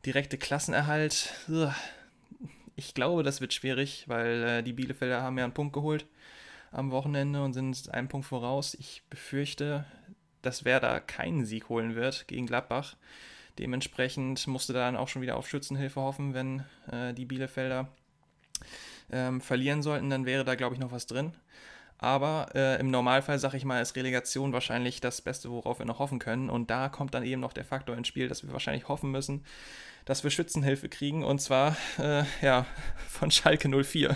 direkte 0.06 0.38
Klassenerhalt, 0.38 1.34
ich 2.76 2.94
glaube, 2.94 3.24
das 3.24 3.42
wird 3.42 3.54
schwierig, 3.54 4.06
weil 4.08 4.44
äh, 4.44 4.64
die 4.64 4.74
Bielefelder 4.74 5.22
haben 5.22 5.38
ja 5.38 5.44
einen 5.44 5.54
Punkt 5.54 5.74
geholt 5.74 6.06
am 6.72 6.92
Wochenende 6.92 7.44
und 7.44 7.54
sind 7.54 7.94
einen 7.94 8.08
Punkt 8.08 8.26
voraus. 8.26 8.74
Ich 8.74 9.04
befürchte, 9.10 9.86
dass 10.42 10.66
Werder 10.66 11.00
keinen 11.00 11.46
Sieg 11.46 11.70
holen 11.70 11.96
wird 11.96 12.28
gegen 12.28 12.48
Gladbach. 12.48 12.96
Dementsprechend 13.60 14.48
musste 14.48 14.74
dann 14.74 14.98
auch 14.98 15.08
schon 15.08 15.22
wieder 15.22 15.38
auf 15.38 15.48
Schützenhilfe 15.48 16.02
hoffen, 16.02 16.34
wenn 16.34 16.64
äh, 16.92 17.14
die 17.14 17.26
Bielefelder 17.26 17.90
ähm, 19.12 19.42
verlieren 19.42 19.84
sollten, 19.84 20.10
dann 20.10 20.26
wäre 20.26 20.44
da, 20.44 20.56
glaube 20.56 20.74
ich, 20.74 20.82
noch 20.82 20.92
was 20.92 21.06
drin. 21.06 21.34
Aber 21.98 22.48
äh, 22.54 22.80
im 22.80 22.92
Normalfall, 22.92 23.40
sage 23.40 23.58
ich 23.58 23.66
mal, 23.66 23.82
ist 23.82 23.96
Relegation 23.96 24.52
wahrscheinlich 24.52 25.00
das 25.00 25.22
Beste, 25.22 25.50
worauf 25.50 25.80
wir 25.80 25.86
noch 25.86 26.00
hoffen 26.00 26.20
können. 26.20 26.50
Und 26.50 26.70
da 26.70 26.90
kommt 26.90 27.14
dann 27.14 27.24
eben 27.24 27.42
noch 27.42 27.54
der 27.54 27.64
Faktor 27.64 27.96
ins 27.96 28.08
Spiel, 28.08 28.28
dass 28.28 28.44
wir 28.44 28.52
wahrscheinlich 28.52 28.88
hoffen 28.88 29.12
müssen, 29.12 29.46
dass 30.06 30.24
wir 30.24 30.32
Schützenhilfe 30.32 30.90
kriegen. 30.90 31.24
Und 31.24 31.40
zwar, 31.40 31.78
äh, 32.00 32.24
ja, 32.42 32.66
von 33.10 33.32
Schalke 33.32 33.70
04. 33.70 34.16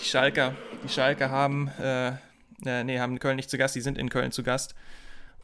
Die 0.00 0.04
Schalker, 0.04 0.54
die 0.84 0.88
Schalker 0.88 1.30
haben, 1.30 1.68
äh, 1.80 2.08
äh, 2.64 2.84
nee, 2.84 2.98
haben 2.98 3.18
Köln 3.18 3.36
nicht 3.36 3.50
zu 3.50 3.58
Gast, 3.58 3.74
die 3.74 3.80
sind 3.80 3.98
in 3.98 4.10
Köln 4.10 4.32
zu 4.32 4.42
Gast. 4.42 4.74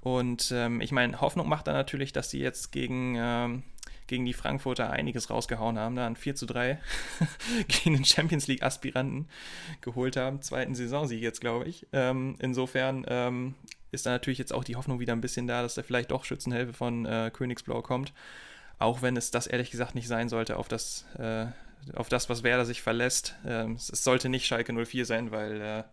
Und 0.02 0.52
ähm, 0.52 0.80
ich 0.80 0.92
meine, 0.92 1.20
Hoffnung 1.20 1.48
macht 1.48 1.68
da 1.68 1.72
natürlich, 1.72 2.12
dass 2.12 2.28
sie 2.28 2.40
jetzt 2.40 2.72
gegen 2.72 3.14
ähm, 3.16 3.62
gegen 4.06 4.24
die 4.24 4.32
Frankfurter 4.32 4.90
einiges 4.90 5.30
rausgehauen 5.30 5.78
haben, 5.78 5.96
da 5.96 6.06
ein 6.06 6.16
4 6.16 6.34
zu 6.34 6.46
3 6.46 6.78
gegen 7.68 7.96
den 7.96 8.04
Champions 8.04 8.46
League 8.46 8.62
Aspiranten 8.62 9.28
geholt 9.80 10.16
haben. 10.16 10.42
Zweiten 10.42 10.74
Saisonsieg 10.74 11.22
jetzt, 11.22 11.40
glaube 11.40 11.66
ich. 11.66 11.86
Ähm, 11.92 12.36
insofern 12.38 13.04
ähm, 13.08 13.54
ist 13.90 14.06
da 14.06 14.10
natürlich 14.10 14.38
jetzt 14.38 14.52
auch 14.52 14.64
die 14.64 14.76
Hoffnung 14.76 15.00
wieder 15.00 15.12
ein 15.12 15.20
bisschen 15.20 15.46
da, 15.46 15.62
dass 15.62 15.74
da 15.74 15.82
vielleicht 15.82 16.10
doch 16.10 16.24
Schützenhilfe 16.24 16.72
von 16.72 17.06
äh, 17.06 17.30
Königsblau 17.32 17.82
kommt. 17.82 18.12
Auch 18.78 19.02
wenn 19.02 19.16
es 19.16 19.30
das 19.30 19.46
ehrlich 19.46 19.70
gesagt 19.70 19.94
nicht 19.94 20.08
sein 20.08 20.28
sollte, 20.28 20.56
auf 20.56 20.68
das, 20.68 21.06
äh, 21.18 21.46
auf 21.94 22.08
das 22.08 22.28
was 22.28 22.42
Werder 22.42 22.64
sich 22.64 22.82
verlässt. 22.82 23.36
Ähm, 23.46 23.74
es, 23.74 23.88
es, 23.90 24.02
sollte 24.02 24.28
nicht 24.28 24.46
Schalke 24.46 24.72
04 24.72 25.06
sein, 25.06 25.30
weil 25.30 25.60
äh, 25.60 25.84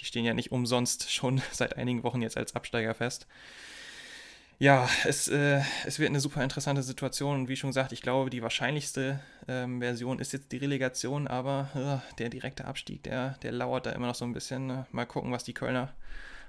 die 0.00 0.04
stehen 0.04 0.24
ja 0.24 0.34
nicht 0.34 0.50
umsonst 0.50 1.12
schon 1.12 1.40
seit 1.52 1.76
einigen 1.76 2.02
Wochen 2.02 2.22
jetzt 2.22 2.36
als 2.36 2.54
Absteiger 2.54 2.94
fest 2.94 3.26
ja, 4.58 4.88
es, 5.04 5.28
äh, 5.28 5.60
es 5.84 5.98
wird 5.98 6.08
eine 6.08 6.20
super 6.20 6.42
interessante 6.42 6.82
Situation 6.82 7.40
und 7.40 7.48
wie 7.48 7.56
schon 7.56 7.70
gesagt, 7.70 7.92
ich 7.92 8.00
glaube, 8.00 8.30
die 8.30 8.42
wahrscheinlichste 8.42 9.20
ähm, 9.48 9.80
Version 9.80 10.18
ist 10.18 10.32
jetzt 10.32 10.50
die 10.50 10.56
Relegation, 10.56 11.28
aber 11.28 12.02
äh, 12.10 12.14
der 12.16 12.30
direkte 12.30 12.64
Abstieg, 12.64 13.02
der, 13.02 13.36
der 13.42 13.52
lauert 13.52 13.84
da 13.84 13.92
immer 13.92 14.06
noch 14.06 14.14
so 14.14 14.24
ein 14.24 14.32
bisschen. 14.32 14.86
Mal 14.92 15.04
gucken, 15.04 15.30
was 15.30 15.44
die 15.44 15.52
Kölner 15.52 15.92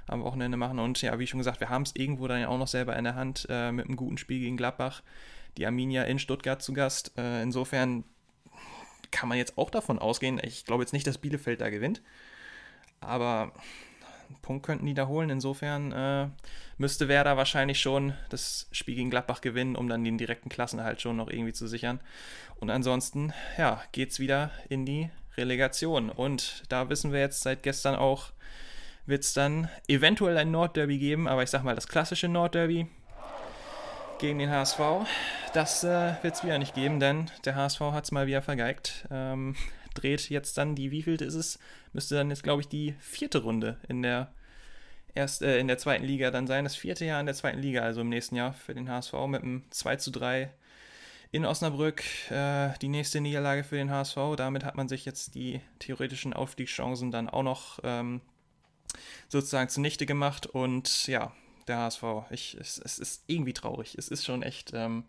am 0.07 0.23
Wochenende 0.23 0.55
machen 0.55 0.79
und 0.79 1.01
ja, 1.01 1.19
wie 1.19 1.27
schon 1.27 1.39
gesagt, 1.39 1.59
wir 1.59 1.69
haben 1.69 1.83
es 1.83 1.95
irgendwo 1.95 2.27
dann 2.27 2.39
ja 2.39 2.47
auch 2.47 2.57
noch 2.57 2.69
selber 2.69 2.95
in 2.95 3.03
der 3.03 3.15
Hand 3.15 3.45
äh, 3.49 3.73
mit 3.73 3.87
einem 3.87 3.97
guten 3.97 4.17
Spiel 4.17 4.39
gegen 4.39 4.55
Gladbach. 4.55 5.03
Die 5.57 5.65
Arminia 5.65 6.03
in 6.03 6.19
Stuttgart 6.19 6.61
zu 6.61 6.71
Gast. 6.71 7.11
Äh, 7.17 7.41
insofern 7.41 8.05
kann 9.11 9.27
man 9.27 9.37
jetzt 9.37 9.57
auch 9.57 9.69
davon 9.69 9.99
ausgehen, 9.99 10.39
ich 10.43 10.65
glaube 10.65 10.83
jetzt 10.83 10.93
nicht, 10.93 11.07
dass 11.07 11.17
Bielefeld 11.17 11.59
da 11.59 11.69
gewinnt, 11.69 12.01
aber 13.01 13.51
Punkt 14.41 14.65
könnten 14.65 14.85
die 14.85 14.93
da 14.93 15.07
holen. 15.07 15.29
Insofern 15.29 15.91
äh, 15.91 16.27
müsste 16.77 17.07
Werder 17.07 17.37
wahrscheinlich 17.37 17.79
schon 17.79 18.13
das 18.29 18.67
Spiel 18.71 18.95
gegen 18.95 19.09
Gladbach 19.09 19.41
gewinnen, 19.41 19.75
um 19.75 19.89
dann 19.89 20.03
den 20.03 20.17
direkten 20.17 20.49
Klassenerhalt 20.49 21.01
schon 21.01 21.17
noch 21.17 21.29
irgendwie 21.29 21.53
zu 21.53 21.67
sichern. 21.67 21.99
Und 22.59 22.69
ansonsten, 22.69 23.33
ja, 23.57 23.81
geht's 23.91 24.19
wieder 24.19 24.51
in 24.69 24.85
die 24.85 25.09
Relegation. 25.37 26.09
Und 26.09 26.63
da 26.69 26.89
wissen 26.89 27.11
wir 27.11 27.19
jetzt 27.19 27.41
seit 27.41 27.63
gestern 27.63 27.95
auch, 27.95 28.31
wird 29.05 29.23
es 29.23 29.33
dann 29.33 29.69
eventuell 29.87 30.37
ein 30.37 30.51
Nordderby 30.51 30.97
geben, 30.97 31.27
aber 31.27 31.43
ich 31.43 31.49
sag 31.49 31.63
mal, 31.63 31.75
das 31.75 31.87
klassische 31.87 32.27
Nordderby 32.27 32.87
gegen 34.19 34.39
den 34.39 34.49
HSV, 34.49 34.79
das 35.53 35.83
äh, 35.83 36.13
wird 36.21 36.35
es 36.35 36.43
wieder 36.43 36.57
nicht 36.57 36.73
geben, 36.73 36.99
denn 36.99 37.29
der 37.45 37.55
HSV 37.55 37.79
hat 37.79 38.03
es 38.03 38.11
mal 38.11 38.27
wieder 38.27 38.41
vergeigt. 38.41 39.07
Ähm, 39.11 39.55
dreht 39.97 40.29
jetzt 40.29 40.57
dann 40.57 40.75
die, 40.75 40.91
wievielte 40.91 41.25
ist 41.25 41.35
es? 41.35 41.59
Müsste 41.93 42.15
dann 42.15 42.29
jetzt, 42.29 42.43
glaube 42.43 42.61
ich, 42.61 42.67
die 42.67 42.95
vierte 42.99 43.39
Runde 43.39 43.77
in 43.87 44.01
der 44.01 44.33
erst 45.17 45.41
äh, 45.41 45.59
in 45.59 45.67
der 45.67 45.77
zweiten 45.77 46.05
Liga 46.05 46.31
dann 46.31 46.47
sein. 46.47 46.63
Das 46.63 46.75
vierte 46.75 47.05
Jahr 47.05 47.19
in 47.19 47.25
der 47.25 47.35
zweiten 47.35 47.59
Liga, 47.59 47.81
also 47.81 48.01
im 48.01 48.09
nächsten 48.09 48.35
Jahr 48.35 48.53
für 48.53 48.73
den 48.73 48.89
HSV 48.89 49.13
mit 49.27 49.41
einem 49.41 49.63
2 49.71 49.95
zu 49.97 50.11
3 50.11 50.51
in 51.31 51.45
Osnabrück. 51.45 52.03
Äh, 52.31 52.69
die 52.81 52.87
nächste 52.87 53.19
Niederlage 53.19 53.63
für 53.63 53.75
den 53.75 53.91
HSV. 53.91 54.17
Damit 54.37 54.63
hat 54.63 54.75
man 54.75 54.87
sich 54.87 55.05
jetzt 55.05 55.35
die 55.35 55.61
theoretischen 55.79 56.33
Aufstiegschancen 56.33 57.11
dann 57.11 57.29
auch 57.29 57.43
noch 57.43 57.79
ähm, 57.83 58.21
sozusagen 59.27 59.69
zunichte 59.69 60.05
gemacht. 60.05 60.45
Und 60.45 61.07
ja, 61.07 61.33
der 61.67 61.79
HSV, 61.79 62.03
ich, 62.29 62.55
es, 62.59 62.77
es 62.77 62.99
ist 62.99 63.23
irgendwie 63.27 63.53
traurig. 63.53 63.95
Es 63.97 64.07
ist 64.07 64.23
schon 64.25 64.43
echt. 64.43 64.71
Ähm, 64.73 65.03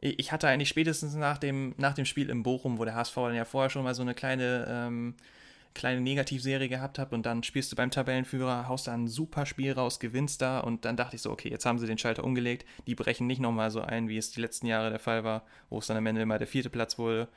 ich 0.00 0.32
hatte 0.32 0.48
eigentlich 0.48 0.68
spätestens 0.68 1.14
nach 1.14 1.38
dem, 1.38 1.74
nach 1.78 1.94
dem 1.94 2.04
Spiel 2.04 2.30
in 2.30 2.42
Bochum, 2.42 2.78
wo 2.78 2.84
der 2.84 2.94
HSV 2.94 3.14
dann 3.14 3.34
ja 3.34 3.44
vorher 3.44 3.70
schon 3.70 3.84
mal 3.84 3.94
so 3.94 4.02
eine 4.02 4.14
kleine 4.14 4.66
ähm, 4.68 5.14
kleine 5.76 6.00
Negativserie 6.00 6.68
gehabt 6.68 6.98
habe 6.98 7.14
und 7.14 7.24
dann 7.26 7.42
spielst 7.42 7.70
du 7.70 7.76
beim 7.76 7.90
Tabellenführer, 7.90 8.66
haust 8.66 8.88
da 8.88 8.94
ein 8.94 9.06
super 9.06 9.46
Spiel 9.46 9.72
raus, 9.72 10.00
gewinnst 10.00 10.42
da 10.42 10.58
und 10.60 10.84
dann 10.84 10.96
dachte 10.96 11.16
ich 11.16 11.22
so, 11.22 11.30
okay, 11.30 11.50
jetzt 11.50 11.66
haben 11.66 11.78
sie 11.78 11.86
den 11.86 11.98
Schalter 11.98 12.24
umgelegt, 12.24 12.66
die 12.86 12.94
brechen 12.94 13.26
nicht 13.26 13.40
nochmal 13.40 13.70
so 13.70 13.82
ein, 13.82 14.08
wie 14.08 14.16
es 14.16 14.30
die 14.30 14.40
letzten 14.40 14.66
Jahre 14.66 14.90
der 14.90 14.98
Fall 14.98 15.22
war, 15.22 15.44
wo 15.68 15.78
es 15.78 15.86
dann 15.86 15.96
am 15.96 16.06
Ende 16.06 16.22
immer 16.22 16.38
der 16.38 16.48
vierte 16.48 16.70
Platz 16.70 16.98
wurde. 16.98 17.28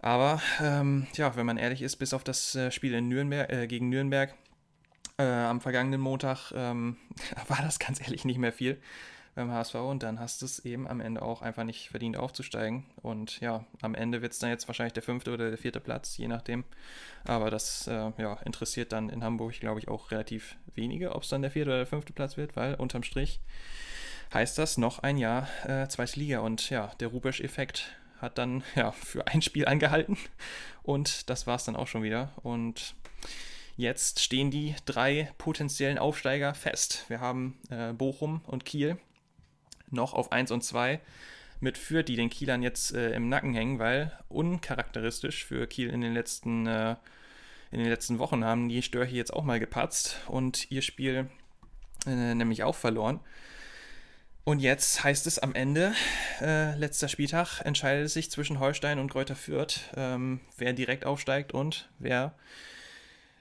Aber 0.00 0.40
ähm, 0.60 1.06
ja, 1.14 1.34
wenn 1.34 1.46
man 1.46 1.56
ehrlich 1.56 1.82
ist, 1.82 1.96
bis 1.96 2.14
auf 2.14 2.22
das 2.22 2.54
äh, 2.54 2.70
Spiel 2.70 2.94
in 2.94 3.08
Nürnberg, 3.08 3.50
äh, 3.50 3.66
gegen 3.66 3.88
Nürnberg 3.88 4.34
äh, 5.16 5.24
am 5.24 5.60
vergangenen 5.60 6.00
Montag 6.00 6.52
ähm, 6.54 6.98
war 7.48 7.62
das 7.62 7.80
ganz 7.80 8.00
ehrlich 8.00 8.24
nicht 8.24 8.38
mehr 8.38 8.52
viel 8.52 8.78
beim 9.38 9.52
HSV 9.52 9.76
und 9.76 10.02
dann 10.02 10.18
hast 10.18 10.42
du 10.42 10.46
es 10.46 10.64
eben 10.64 10.88
am 10.88 11.00
Ende 11.00 11.22
auch 11.22 11.42
einfach 11.42 11.62
nicht 11.62 11.90
verdient 11.90 12.16
aufzusteigen. 12.16 12.84
Und 13.02 13.40
ja, 13.40 13.64
am 13.80 13.94
Ende 13.94 14.20
wird 14.20 14.32
es 14.32 14.40
dann 14.40 14.50
jetzt 14.50 14.66
wahrscheinlich 14.66 14.94
der 14.94 15.02
fünfte 15.02 15.32
oder 15.32 15.48
der 15.48 15.58
vierte 15.58 15.78
Platz, 15.78 16.16
je 16.16 16.26
nachdem. 16.26 16.64
Aber 17.24 17.48
das 17.48 17.86
äh, 17.86 18.10
ja, 18.18 18.34
interessiert 18.44 18.92
dann 18.92 19.08
in 19.08 19.22
Hamburg, 19.22 19.58
glaube 19.60 19.78
ich, 19.78 19.88
auch 19.88 20.10
relativ 20.10 20.56
wenige, 20.74 21.14
ob 21.14 21.22
es 21.22 21.28
dann 21.28 21.42
der 21.42 21.52
vierte 21.52 21.70
oder 21.70 21.78
der 21.78 21.86
fünfte 21.86 22.12
Platz 22.12 22.36
wird, 22.36 22.56
weil 22.56 22.74
unterm 22.74 23.04
Strich 23.04 23.40
heißt 24.34 24.58
das 24.58 24.76
noch 24.76 24.98
ein 24.98 25.16
Jahr 25.16 25.48
äh, 25.64 25.86
zweite 25.86 26.18
Liga. 26.18 26.40
Und 26.40 26.68
ja, 26.68 26.90
der 26.98 27.08
Rubesch-Effekt 27.08 27.96
hat 28.20 28.38
dann 28.38 28.64
ja 28.74 28.90
für 28.90 29.28
ein 29.28 29.40
Spiel 29.40 29.66
angehalten 29.66 30.18
und 30.82 31.30
das 31.30 31.46
war 31.46 31.56
es 31.56 31.64
dann 31.64 31.76
auch 31.76 31.86
schon 31.86 32.02
wieder. 32.02 32.32
Und 32.42 32.96
Jetzt 33.78 34.18
stehen 34.18 34.50
die 34.50 34.74
drei 34.86 35.32
potenziellen 35.38 35.98
Aufsteiger 35.98 36.52
fest. 36.52 37.04
Wir 37.06 37.20
haben 37.20 37.56
äh, 37.70 37.92
Bochum 37.92 38.40
und 38.44 38.64
Kiel, 38.64 38.98
noch 39.90 40.14
auf 40.14 40.32
1 40.32 40.50
und 40.50 40.62
2 40.62 41.00
mit 41.60 41.78
Fürth, 41.78 42.06
die 42.08 42.16
den 42.16 42.30
Kielern 42.30 42.62
jetzt 42.62 42.94
äh, 42.94 43.12
im 43.12 43.28
Nacken 43.28 43.54
hängen, 43.54 43.78
weil 43.78 44.16
uncharakteristisch 44.28 45.44
für 45.44 45.66
Kiel 45.66 45.90
in 45.90 46.00
den 46.00 46.14
letzten, 46.14 46.66
äh, 46.66 46.96
in 47.70 47.80
den 47.80 47.88
letzten 47.88 48.18
Wochen 48.18 48.44
haben 48.44 48.68
die 48.68 48.82
Störche 48.82 49.16
jetzt 49.16 49.32
auch 49.32 49.44
mal 49.44 49.60
gepatzt 49.60 50.20
und 50.28 50.70
ihr 50.70 50.82
Spiel 50.82 51.28
äh, 52.06 52.34
nämlich 52.34 52.62
auch 52.62 52.76
verloren. 52.76 53.20
Und 54.44 54.60
jetzt 54.60 55.04
heißt 55.04 55.26
es 55.26 55.38
am 55.38 55.54
Ende, 55.54 55.92
äh, 56.40 56.74
letzter 56.76 57.08
Spieltag, 57.08 57.60
entscheidet 57.66 58.06
es 58.06 58.14
sich 58.14 58.30
zwischen 58.30 58.60
Holstein 58.60 58.98
und 58.98 59.10
Kräuter 59.10 59.36
Fürth, 59.36 59.80
ähm, 59.94 60.40
wer 60.56 60.72
direkt 60.72 61.04
aufsteigt 61.04 61.52
und 61.52 61.90
wer 61.98 62.34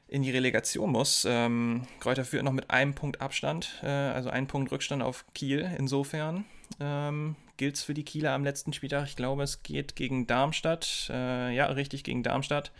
in 0.08 0.24
die 0.24 0.32
Relegation 0.32 0.92
muss. 0.92 1.26
Ähm, 1.30 1.88
Kräuter 2.00 2.26
führt 2.26 2.44
noch 2.44 2.54
mit 2.54 2.72
einem 2.72 2.94
Punkt 2.94 3.22
Abstand, 3.22 3.82
äh, 3.84 3.88
also 3.88 4.30
einen 4.30 4.48
Punkt 4.48 4.72
Rückstand 4.72 5.04
auf 5.04 5.26
Kiel. 5.34 5.70
Insofern 5.78 6.46
ähm, 6.80 7.36
gilt 7.58 7.76
es 7.76 7.84
für 7.84 7.94
die 7.94 8.04
Kieler 8.04 8.32
am 8.34 8.44
letzten 8.44 8.74
Spieltag. 8.74 9.08
Ich 9.08 9.16
glaube, 9.16 9.44
es 9.44 9.64
geht 9.64 9.96
gegen 9.96 10.28
Darmstadt. 10.28 11.10
Äh, 11.12 11.54
ja, 11.56 11.66
richtig, 11.68 12.04
gegen 12.04 12.24
Darmstadt. 12.24 12.72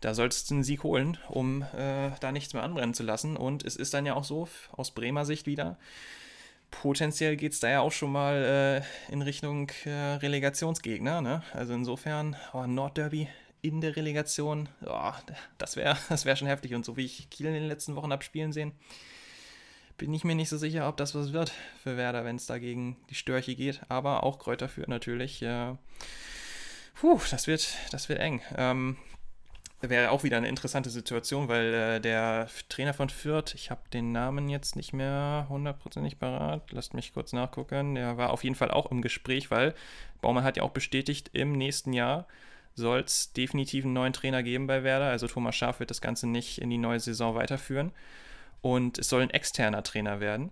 Da 0.00 0.14
sollst 0.14 0.50
du 0.50 0.54
einen 0.54 0.64
Sieg 0.64 0.82
holen, 0.82 1.16
um 1.28 1.62
äh, 1.62 2.10
da 2.20 2.32
nichts 2.32 2.54
mehr 2.54 2.64
anbrennen 2.64 2.94
zu 2.94 3.02
lassen. 3.02 3.36
Und 3.36 3.64
es 3.64 3.76
ist 3.76 3.94
dann 3.94 4.06
ja 4.06 4.14
auch 4.14 4.24
so, 4.24 4.48
aus 4.72 4.90
Bremer 4.90 5.24
Sicht 5.24 5.46
wieder, 5.46 5.78
potenziell 6.72 7.36
geht 7.36 7.52
es 7.52 7.60
da 7.60 7.70
ja 7.70 7.80
auch 7.80 7.92
schon 7.92 8.10
mal 8.10 8.82
äh, 9.08 9.12
in 9.12 9.22
Richtung 9.22 9.70
äh, 9.84 9.90
Relegationsgegner. 9.90 11.20
Ne? 11.20 11.42
Also 11.52 11.74
insofern, 11.74 12.34
oh, 12.52 12.66
Nordderby 12.66 13.28
in 13.62 13.80
der 13.80 13.96
Relegation, 13.96 14.68
oh, 14.84 15.12
das 15.58 15.76
wäre 15.76 15.96
das 16.08 16.24
wär 16.24 16.36
schon 16.36 16.48
heftig. 16.48 16.74
Und 16.74 16.84
so 16.84 16.96
wie 16.96 17.04
ich 17.04 17.30
Kiel 17.30 17.46
in 17.46 17.54
den 17.54 17.68
letzten 17.68 17.96
Wochen 17.96 18.12
habe 18.12 18.24
spielen 18.24 18.52
sehen, 18.52 18.72
bin 19.96 20.12
ich 20.12 20.24
mir 20.24 20.34
nicht 20.34 20.48
so 20.48 20.58
sicher, 20.58 20.88
ob 20.88 20.96
das 20.96 21.14
was 21.14 21.32
wird 21.32 21.52
für 21.82 21.96
Werder, 21.96 22.24
wenn 22.24 22.36
es 22.36 22.46
dagegen 22.46 22.96
die 23.08 23.14
Störche 23.14 23.54
geht. 23.54 23.80
Aber 23.88 24.24
auch 24.24 24.38
Kräuter 24.38 24.68
führt 24.68 24.88
natürlich. 24.88 25.42
Äh, 25.42 25.76
puh, 26.94 27.20
das 27.30 27.46
wird, 27.46 27.68
das 27.92 28.08
wird 28.08 28.18
eng. 28.18 28.42
Ähm, 28.56 28.96
wäre 29.80 30.10
auch 30.10 30.24
wieder 30.24 30.36
eine 30.36 30.48
interessante 30.48 30.90
Situation, 30.90 31.48
weil 31.48 31.74
äh, 31.74 32.00
der 32.00 32.48
Trainer 32.68 32.94
von 32.94 33.10
Fürth, 33.10 33.54
ich 33.54 33.70
habe 33.70 33.82
den 33.92 34.12
Namen 34.12 34.48
jetzt 34.48 34.76
nicht 34.76 34.92
mehr 34.92 35.46
hundertprozentig 35.48 36.18
parat, 36.18 36.70
lasst 36.72 36.94
mich 36.94 37.12
kurz 37.12 37.32
nachgucken, 37.32 37.94
der 37.94 38.16
war 38.16 38.30
auf 38.30 38.44
jeden 38.44 38.54
Fall 38.54 38.70
auch 38.70 38.90
im 38.90 39.02
Gespräch, 39.02 39.50
weil 39.50 39.74
Baumann 40.20 40.44
hat 40.44 40.56
ja 40.56 40.62
auch 40.62 40.70
bestätigt, 40.70 41.30
im 41.32 41.52
nächsten 41.52 41.92
Jahr 41.92 42.26
soll 42.74 43.00
es 43.00 43.32
definitiv 43.32 43.84
einen 43.84 43.94
neuen 43.94 44.12
Trainer 44.12 44.42
geben 44.42 44.66
bei 44.66 44.82
Werder. 44.82 45.10
Also 45.10 45.26
Thomas 45.28 45.56
Schaaf 45.56 45.80
wird 45.80 45.90
das 45.90 46.00
Ganze 46.00 46.26
nicht 46.26 46.58
in 46.58 46.70
die 46.70 46.78
neue 46.78 47.00
Saison 47.00 47.34
weiterführen. 47.34 47.92
Und 48.60 48.98
es 48.98 49.08
soll 49.08 49.22
ein 49.22 49.30
externer 49.30 49.82
Trainer 49.82 50.20
werden. 50.20 50.50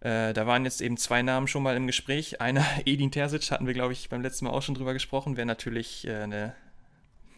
Äh, 0.00 0.32
da 0.32 0.46
waren 0.46 0.64
jetzt 0.64 0.80
eben 0.80 0.96
zwei 0.96 1.22
Namen 1.22 1.46
schon 1.46 1.62
mal 1.62 1.76
im 1.76 1.86
Gespräch. 1.86 2.40
Einer, 2.40 2.66
Edin 2.84 3.10
Terzic, 3.10 3.50
hatten 3.50 3.66
wir, 3.66 3.74
glaube 3.74 3.92
ich, 3.92 4.08
beim 4.08 4.22
letzten 4.22 4.46
Mal 4.46 4.52
auch 4.52 4.62
schon 4.62 4.74
drüber 4.74 4.92
gesprochen, 4.92 5.36
wäre 5.36 5.46
natürlich 5.46 6.06
äh, 6.06 6.22
eine 6.22 6.54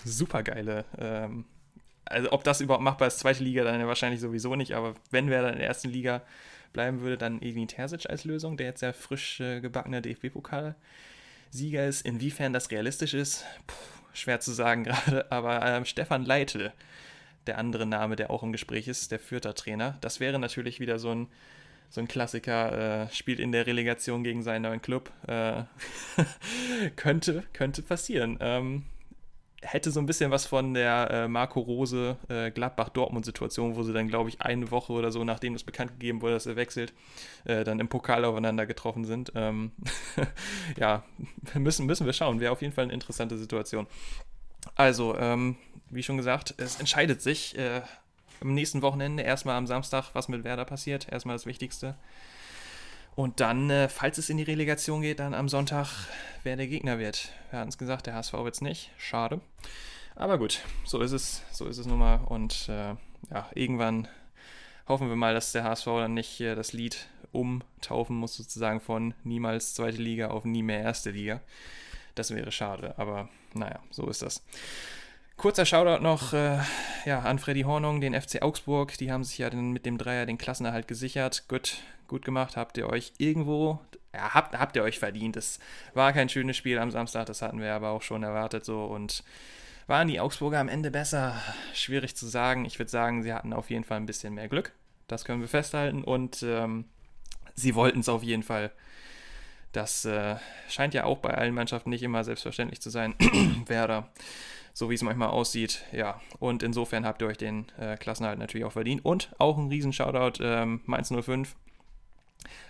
super 0.05 0.43
geile. 0.43 0.85
Ähm, 0.99 1.45
also, 2.05 2.33
ob 2.33 2.45
das 2.45 2.61
überhaupt 2.61 2.83
machbar 2.83 3.09
ist, 3.09 3.21
zweite 3.21 3.45
Liga, 3.45 3.65
dann 3.65 3.87
wahrscheinlich 3.87 4.21
sowieso 4.21 4.57
nicht. 4.57 4.73
Aber 4.73 4.95
wenn 5.11 5.31
Werder 5.31 5.53
in 5.53 5.59
der 5.59 5.67
ersten 5.67 5.89
Liga 5.89 6.23
bleiben 6.73 7.01
würde, 7.01 7.19
dann 7.19 7.43
Edin 7.43 7.69
Terzic 7.69 8.09
als 8.09 8.25
Lösung, 8.25 8.57
der 8.57 8.67
jetzt 8.67 8.83
ja 8.83 8.93
frisch 8.93 9.41
äh, 9.41 9.61
gebackener 9.61 10.01
DFB-Pokal 10.01 10.75
Sieger 11.53 11.87
ist. 11.87 12.05
Inwiefern 12.05 12.53
das 12.53 12.71
realistisch 12.71 13.15
ist, 13.15 13.45
puh, 13.67 13.75
schwer 14.15 14.41
zu 14.41 14.53
sagen 14.53 14.85
gerade. 14.85 15.31
Aber 15.31 15.65
ähm, 15.65 15.85
Stefan 15.85 16.25
Leite, 16.25 16.73
der 17.47 17.59
andere 17.59 17.87
Name, 17.87 18.17
der 18.17 18.31
auch 18.31 18.43
im 18.43 18.53
Gespräch 18.53 18.89
ist, 18.89 19.13
der 19.13 19.19
Fürther 19.19 19.55
Trainer, 19.55 19.99
das 20.01 20.19
wäre 20.19 20.39
natürlich 20.39 20.81
wieder 20.81 20.99
so 20.99 21.11
ein, 21.15 21.29
so 21.91 22.01
ein 22.01 22.09
Klassiker, 22.09 23.05
äh, 23.05 23.15
spielt 23.15 23.39
in 23.39 23.53
der 23.53 23.67
Relegation 23.67 24.25
gegen 24.25 24.43
seinen 24.43 24.63
neuen 24.63 24.83
Club. 24.83 25.13
Äh, 25.27 25.65
könnte, 26.97 27.45
könnte 27.53 27.83
passieren. 27.83 28.39
Ähm, 28.41 28.85
hätte 29.63 29.91
so 29.91 30.01
ein 30.01 30.07
bisschen 30.07 30.31
was 30.31 30.45
von 30.45 30.75
der 30.75 31.11
äh, 31.11 31.29
Marco 31.29 31.61
Rose 31.61 32.17
äh, 32.29 32.51
Gladbach-Dortmund-Situation, 32.51 33.77
wo 33.77 33.83
sie 33.83 33.93
dann, 33.93 34.09
glaube 34.09 34.29
ich, 34.29 34.41
eine 34.41 34.71
Woche 34.71 34.93
oder 34.93 35.11
so, 35.13 35.25
nachdem 35.25 35.55
es 35.55 35.63
bekannt 35.63 35.93
gegeben 35.93 36.21
wurde, 36.21 36.35
dass 36.35 36.47
er 36.47 36.57
wechselt, 36.57 36.93
äh, 37.45 37.65
dann 37.65 37.81
im 37.81 37.89
Pokal 37.89 38.25
aufeinander 38.25 38.67
getroffen 38.67 39.05
sind. 39.05 39.33
Ähm, 39.35 39.73
ja, 40.79 41.05
müssen, 41.55 41.87
müssen 41.87 42.07
wir 42.07 42.13
schauen. 42.13 42.41
Wäre 42.41 42.53
auf 42.53 42.61
jeden 42.61 42.75
Fall 42.75 42.85
eine 42.85 42.93
interessante 42.93 43.39
Situation. 43.39 43.87
Also, 44.75 45.17
ähm, 45.17 45.57
wie 45.91 46.03
schon 46.03 46.17
gesagt, 46.17 46.55
es 46.59 46.81
entscheidet 46.81 47.23
sich 47.23 47.57
äh, 47.57 47.83
am 48.41 48.55
nächsten 48.55 48.83
Wochenende 48.83 49.23
erstmal 49.23 49.57
am 49.57 49.67
Samstag, 49.67 50.11
was 50.15 50.29
mit 50.29 50.45
Werder 50.45 50.65
passiert. 50.65 51.11
Erstmal 51.11 51.37
das 51.37 51.47
Wichtigste. 51.47 51.95
Und 53.15 53.41
dann, 53.41 53.69
äh, 53.69 53.89
falls 53.89 54.19
es 54.19 54.31
in 54.31 54.39
die 54.39 54.43
Relegation 54.43 55.03
geht, 55.03 55.21
dann 55.21 55.35
am 55.35 55.49
Sonntag, 55.49 55.89
wer 56.43 56.57
der 56.57 56.67
Gegner 56.67 56.99
wird. 56.99 57.31
Wir 57.51 57.59
hatten 57.59 57.69
es 57.69 57.79
gesagt, 57.79 58.07
der 58.07 58.15
HSV 58.15 58.33
wird 58.33 58.55
es 58.55 58.61
nicht. 58.63 58.91
Schade. 58.97 59.41
Aber 60.15 60.39
gut, 60.39 60.61
so 60.85 61.01
ist 61.01 61.13
es, 61.13 61.43
so 61.53 61.67
ist 61.67 61.79
es 61.79 61.87
nun 61.87 61.99
mal. 61.99 62.21
Und 62.27 62.69
äh, 62.69 62.95
ja, 63.31 63.49
irgendwann 63.55 64.09
hoffen 64.89 65.09
wir 65.09 65.17
mal, 65.17 65.35
dass 65.35 65.53
der 65.53 65.65
HSV 65.65 65.85
dann 65.85 66.15
nicht 66.15 66.41
äh, 66.41 66.55
das 66.55 66.73
Lied 66.73 67.07
umtaufen 67.33 68.17
muss, 68.17 68.37
sozusagen 68.37 68.81
von 68.81 69.15
niemals 69.25 69.75
zweite 69.75 70.01
Liga 70.01 70.29
auf 70.29 70.45
nie 70.45 70.63
mehr 70.63 70.83
erste 70.83 71.11
Liga. 71.11 71.41
Das 72.15 72.35
wäre 72.35 72.53
schade, 72.53 72.95
aber 72.99 73.29
naja, 73.55 73.81
so 73.91 74.09
ist 74.09 74.23
das. 74.23 74.43
Kurzer 75.43 75.67
Shoutout 75.67 76.05
noch 76.05 76.35
äh, 76.35 76.61
ja, 77.05 77.19
an 77.19 77.41
Freddy 77.41 77.63
Hornung, 77.63 78.01
den 78.01 78.15
FC 78.15 78.43
Augsburg. 78.43 78.97
Die 78.99 79.11
haben 79.11 79.25
sich 79.25 79.39
ja 79.39 79.51
dann 79.51 79.73
mit 79.73 79.87
dem 79.87 79.99
Dreier 79.99 80.25
den 80.25 80.39
Klassenerhalt 80.39 80.87
gesichert. 80.87 81.49
Gut, 81.49 81.79
gut 82.07 82.25
gemacht. 82.25 82.57
Habt 82.57 82.79
ihr 82.79 82.89
euch 82.89 83.13
irgendwo, 83.19 83.81
ja, 84.15 84.35
habt, 84.35 84.57
habt 84.57 84.77
ihr 84.77 84.85
euch 84.85 85.01
verdient. 85.01 85.37
Es 85.37 85.59
war 85.95 86.13
kein 86.13 86.29
schönes 86.29 86.57
Spiel 86.57 86.79
am 86.79 86.93
Samstag, 86.93 87.27
das 87.27 87.43
hatten 87.43 87.61
wir 87.61 87.75
aber 87.75 87.91
auch 87.91 88.03
schon 88.03 88.23
erwartet 88.23 88.65
so. 88.65 88.85
Und 88.85 89.25
waren 89.89 90.07
die 90.07 90.21
Augsburger 90.21 90.61
am 90.61 90.69
Ende 90.69 90.93
besser? 90.93 91.35
Schwierig 91.75 92.15
zu 92.15 92.29
sagen. 92.29 92.65
Ich 92.65 92.79
würde 92.79 92.93
sagen, 92.93 93.25
sie 93.25 93.35
hatten 93.35 93.53
auf 93.53 93.69
jeden 93.69 93.83
Fall 93.83 93.97
ein 93.97 94.07
bisschen 94.07 94.35
mehr 94.35 94.47
Glück. 94.47 94.71
Das 95.09 95.25
können 95.25 95.41
wir 95.41 95.49
festhalten. 95.49 96.05
Und 96.05 96.45
ähm, 96.45 96.85
sie 97.57 97.75
wollten 97.75 97.99
es 97.99 98.09
auf 98.09 98.23
jeden 98.23 98.45
Fall. 98.45 98.71
Das 99.73 100.05
äh, 100.05 100.37
scheint 100.69 100.95
ja 100.95 101.03
auch 101.03 101.19
bei 101.19 101.35
allen 101.35 101.55
Mannschaften 101.55 101.91
nicht 101.91 102.05
immer 102.05 102.23
selbstverständlich 102.23 102.81
zu 102.81 102.91
sein. 102.91 103.17
Werder 103.67 104.09
so 104.73 104.91
wie 104.91 104.95
es 104.95 105.03
manchmal 105.03 105.29
aussieht. 105.29 105.85
Ja, 105.93 106.21
und 106.39 106.63
insofern 106.63 107.05
habt 107.05 107.23
ihr 107.23 107.29
euch 107.29 107.39
den 107.39 107.67
äh, 107.79 107.97
Klassenhalt 107.97 108.39
natürlich 108.39 108.65
auch 108.65 108.73
verdient. 108.73 109.05
Und 109.05 109.35
auch 109.39 109.59
ein 109.59 109.69
riesen 109.69 109.93
Shoutout, 109.93 110.43
ähm, 110.43 110.81
Mainz 110.87 111.13
05 111.13 111.55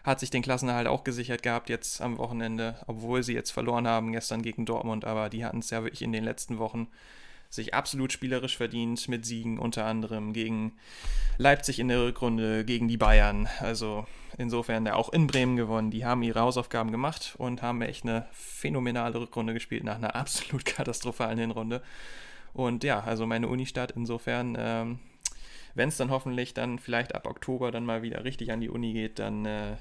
hat 0.05 0.21
sich 0.21 0.31
den 0.31 0.43
Klassenerhalt 0.43 0.87
auch 0.87 1.05
gesichert 1.05 1.43
gehabt 1.43 1.69
jetzt 1.69 2.01
am 2.01 2.19
Wochenende, 2.19 2.77
obwohl 2.87 3.23
sie 3.23 3.35
jetzt 3.35 3.51
verloren 3.51 3.87
haben 3.87 4.13
gestern 4.13 4.43
gegen 4.43 4.67
Dortmund, 4.67 5.05
aber 5.05 5.31
die 5.31 5.45
hatten 5.45 5.61
es 5.61 5.71
ja 5.71 5.83
wirklich 5.83 6.03
in 6.03 6.13
den 6.13 6.25
letzten 6.25 6.59
Wochen 6.59 6.89
sich 7.53 7.75
absolut 7.75 8.13
spielerisch 8.13 8.57
verdient 8.57 9.09
mit 9.09 9.27
Siegen 9.27 9.59
unter 9.59 9.85
anderem 9.85 10.33
gegen 10.33 10.73
Leipzig 11.37 11.79
in 11.79 11.89
der 11.89 12.03
Rückrunde, 12.03 12.65
gegen 12.65 12.89
die 12.89 12.97
Bayern. 12.97 13.47
Also 13.61 14.07
insofern 14.39 14.89
auch 14.89 15.13
in 15.13 15.27
Bremen 15.27 15.57
gewonnen. 15.57 15.91
Die 15.91 16.07
haben 16.07 16.23
ihre 16.23 16.41
Hausaufgaben 16.41 16.91
gemacht 16.91 17.35
und 17.37 17.61
haben 17.61 17.83
echt 17.83 18.05
eine 18.05 18.27
phänomenale 18.33 19.21
Rückrunde 19.21 19.53
gespielt 19.53 19.85
nach 19.85 19.97
einer 19.97 20.17
absolut 20.17 20.65
katastrophalen 20.65 21.39
Hinrunde. 21.39 21.83
Und 22.55 22.85
ja, 22.85 23.01
also 23.01 23.27
meine 23.27 23.49
Uni-Stadt 23.49 23.93
insofern, 23.93 24.57
ähm, 24.59 24.99
wenn 25.75 25.91
es 25.91 25.99
dann 25.99 26.11
hoffentlich 26.11 26.55
dann 26.55 26.79
vielleicht 26.79 27.15
ab 27.15 27.27
Oktober 27.27 27.71
dann 27.71 27.85
mal 27.85 28.03
wieder 28.03 28.25
richtig 28.25 28.51
an 28.51 28.63
die 28.63 28.71
Uni 28.71 28.95
geht, 28.95 29.19
dann 29.19 29.45
äh, 29.45 29.77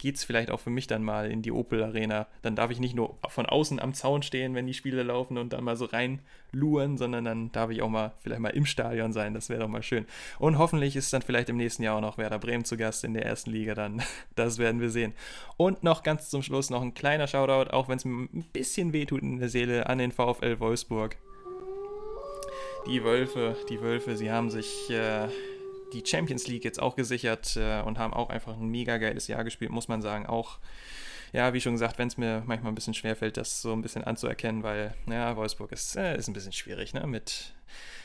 geht 0.00 0.16
es 0.16 0.24
vielleicht 0.24 0.50
auch 0.50 0.60
für 0.60 0.70
mich 0.70 0.86
dann 0.86 1.04
mal 1.04 1.30
in 1.30 1.42
die 1.42 1.52
Opel 1.52 1.84
Arena. 1.84 2.26
Dann 2.40 2.56
darf 2.56 2.70
ich 2.70 2.80
nicht 2.80 2.96
nur 2.96 3.18
von 3.28 3.44
außen 3.44 3.78
am 3.78 3.92
Zaun 3.92 4.22
stehen, 4.22 4.54
wenn 4.54 4.66
die 4.66 4.72
Spiele 4.72 5.02
laufen 5.02 5.36
und 5.36 5.52
dann 5.52 5.62
mal 5.62 5.76
so 5.76 5.84
reinluren, 5.84 6.96
sondern 6.96 7.26
dann 7.26 7.52
darf 7.52 7.70
ich 7.70 7.82
auch 7.82 7.90
mal 7.90 8.12
vielleicht 8.20 8.40
mal 8.40 8.48
im 8.48 8.64
Stadion 8.64 9.12
sein. 9.12 9.34
Das 9.34 9.50
wäre 9.50 9.60
doch 9.60 9.68
mal 9.68 9.82
schön. 9.82 10.06
Und 10.38 10.56
hoffentlich 10.56 10.96
ist 10.96 11.12
dann 11.12 11.20
vielleicht 11.20 11.50
im 11.50 11.58
nächsten 11.58 11.82
Jahr 11.82 11.96
auch 11.96 12.00
noch 12.00 12.16
Werder 12.16 12.38
Bremen 12.38 12.64
zu 12.64 12.78
Gast 12.78 13.04
in 13.04 13.12
der 13.12 13.26
ersten 13.26 13.50
Liga 13.50 13.74
dann. 13.74 14.02
Das 14.36 14.56
werden 14.56 14.80
wir 14.80 14.88
sehen. 14.88 15.12
Und 15.58 15.82
noch 15.82 16.02
ganz 16.02 16.30
zum 16.30 16.42
Schluss 16.42 16.70
noch 16.70 16.80
ein 16.80 16.94
kleiner 16.94 17.26
Shoutout, 17.26 17.70
auch 17.70 17.88
wenn 17.88 17.98
es 17.98 18.06
mir 18.06 18.26
ein 18.32 18.46
bisschen 18.52 18.94
wehtut 18.94 19.22
in 19.22 19.38
der 19.38 19.50
Seele, 19.50 19.86
an 19.86 19.98
den 19.98 20.12
VfL 20.12 20.60
Wolfsburg. 20.60 21.16
Die 22.86 23.04
Wölfe, 23.04 23.56
die 23.68 23.82
Wölfe, 23.82 24.16
sie 24.16 24.30
haben 24.30 24.50
sich 24.50 24.88
äh, 24.88 25.28
die 25.92 26.04
Champions 26.04 26.46
League 26.46 26.64
jetzt 26.64 26.80
auch 26.80 26.96
gesichert 26.96 27.56
äh, 27.56 27.82
und 27.82 27.98
haben 27.98 28.14
auch 28.14 28.30
einfach 28.30 28.56
ein 28.56 28.68
mega 28.68 28.98
geiles 28.98 29.28
Jahr 29.28 29.44
gespielt, 29.44 29.70
muss 29.70 29.88
man 29.88 30.02
sagen. 30.02 30.26
Auch, 30.26 30.58
ja, 31.32 31.52
wie 31.52 31.60
schon 31.60 31.72
gesagt, 31.72 31.98
wenn 31.98 32.08
es 32.08 32.16
mir 32.16 32.42
manchmal 32.46 32.72
ein 32.72 32.74
bisschen 32.74 32.94
schwerfällt, 32.94 33.36
das 33.36 33.62
so 33.62 33.72
ein 33.72 33.82
bisschen 33.82 34.04
anzuerkennen, 34.04 34.62
weil, 34.62 34.94
ja, 35.06 35.36
Wolfsburg 35.36 35.72
ist, 35.72 35.96
äh, 35.96 36.16
ist 36.16 36.28
ein 36.28 36.34
bisschen 36.34 36.52
schwierig, 36.52 36.94
ne, 36.94 37.06
mit 37.06 37.54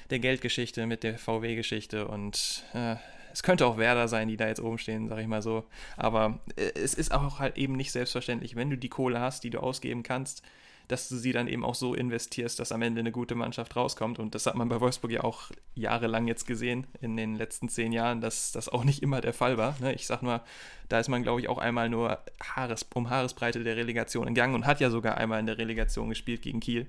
der 0.10 0.20
Geldgeschichte, 0.20 0.86
mit 0.86 1.04
der 1.04 1.18
VW-Geschichte 1.18 2.08
und 2.08 2.63
äh, 2.74 2.96
es 3.36 3.44
könnte 3.44 3.65
auch 3.65 3.77
Werder 3.77 4.08
sein, 4.08 4.30
die 4.30 4.38
da 4.38 4.48
jetzt 4.48 4.62
oben 4.62 4.77
stehen, 4.77 5.10
sag 5.10 5.20
ich 5.20 5.27
mal 5.27 5.42
so. 5.42 5.65
Aber 5.98 6.39
äh, 6.56 6.72
es 6.75 6.94
ist 6.94 7.13
auch 7.13 7.39
halt 7.39 7.58
eben 7.58 7.75
nicht 7.75 7.92
selbstverständlich, 7.92 8.56
wenn 8.56 8.70
du 8.70 8.77
die 8.77 8.89
Kohle 8.89 9.20
hast, 9.20 9.44
die 9.44 9.50
du 9.50 9.60
ausgeben 9.60 10.04
kannst, 10.04 10.42
dass 10.88 11.10
du 11.10 11.18
sie 11.18 11.32
dann 11.32 11.48
eben 11.48 11.63
auch 11.63 11.75
so 11.75 11.94
investierst, 11.94 12.60
dass 12.60 12.72
am 12.72 12.82
Ende 12.82 13.00
eine 13.00 13.12
gute 13.12 13.36
Mannschaft 13.36 13.75
rauskommt. 13.75 14.20
Und 14.20 14.36
das 14.36 14.46
hat 14.46 14.56
man 14.56 14.70
bei 14.70 14.80
Wolfsburg 14.80 15.12
ja 15.12 15.24
auch 15.24 15.51
jahrelang 15.74 16.27
jetzt 16.27 16.46
gesehen, 16.46 16.88
in 17.01 17.18
den 17.18 17.36
letzten 17.36 17.70
zehn 17.70 17.92
Jahren, 17.92 18.22
dass 18.22 18.51
das 18.51 18.70
auch 18.70 18.84
nicht 18.84 19.01
immer 19.01 19.22
der 19.22 19.34
Fall 19.34 19.58
war. 19.58 19.75
Ne? 19.80 19.94
Ich 19.94 20.08
sag 20.08 20.22
nur, 20.22 20.42
da 20.89 21.00
ist 21.00 21.10
man, 21.10 21.24
glaube 21.24 21.42
ich, 21.42 21.50
auch 21.50 21.58
einmal 21.58 21.89
nur 21.89 22.20
Haares, 22.42 22.86
um 22.94 23.10
Haaresbreite 23.10 23.63
der 23.63 23.77
Relegation 23.77 24.27
gegangen 24.27 24.56
und 24.56 24.65
hat 24.65 24.80
ja 24.80 24.89
sogar 24.89 25.18
einmal 25.18 25.39
in 25.39 25.46
der 25.48 25.58
Relegation 25.58 26.10
gespielt 26.10 26.42
gegen 26.42 26.60
Kiel. 26.60 26.88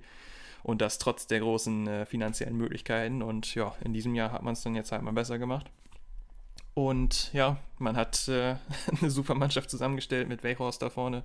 Und 0.63 0.81
das 0.81 0.99
trotz 0.99 1.27
der 1.27 1.41
großen 1.41 1.87
äh, 1.87 2.07
finanziellen 2.07 2.57
Möglichkeiten. 2.57 3.23
Und 3.23 3.55
ja, 3.55 3.75
in 3.85 3.93
diesem 3.93 4.15
Jahr 4.15 4.33
hat 4.33 4.43
man 4.43 4.55
es 4.55 4.63
dann 4.63 4.75
jetzt 4.75 4.93
halt 4.93 5.03
mal 5.03 5.13
besser 5.13 5.39
gemacht. 5.39 5.71
Und 6.77 7.33
ja, 7.33 7.57
man 7.79 7.97
hat 7.97 8.29
äh, 8.29 8.57
eine 9.01 9.11
super 9.11 9.35
Mannschaft 9.35 9.71
zusammengestellt 9.71 10.29
mit 10.29 10.45
Weichhorst 10.45 10.83
da 10.83 10.91
vorne. 10.91 11.23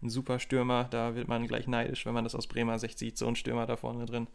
Ein 0.00 0.10
super 0.10 0.38
Stürmer, 0.38 0.84
da 0.84 1.16
wird 1.16 1.26
man 1.26 1.48
gleich 1.48 1.66
neidisch, 1.66 2.06
wenn 2.06 2.14
man 2.14 2.22
das 2.22 2.36
aus 2.36 2.46
Bremer 2.46 2.78
Sicht 2.78 3.00
sieht, 3.00 3.18
so 3.18 3.26
ein 3.26 3.34
Stürmer 3.34 3.66
da 3.66 3.76
vorne 3.76 4.06
drin. 4.06 4.28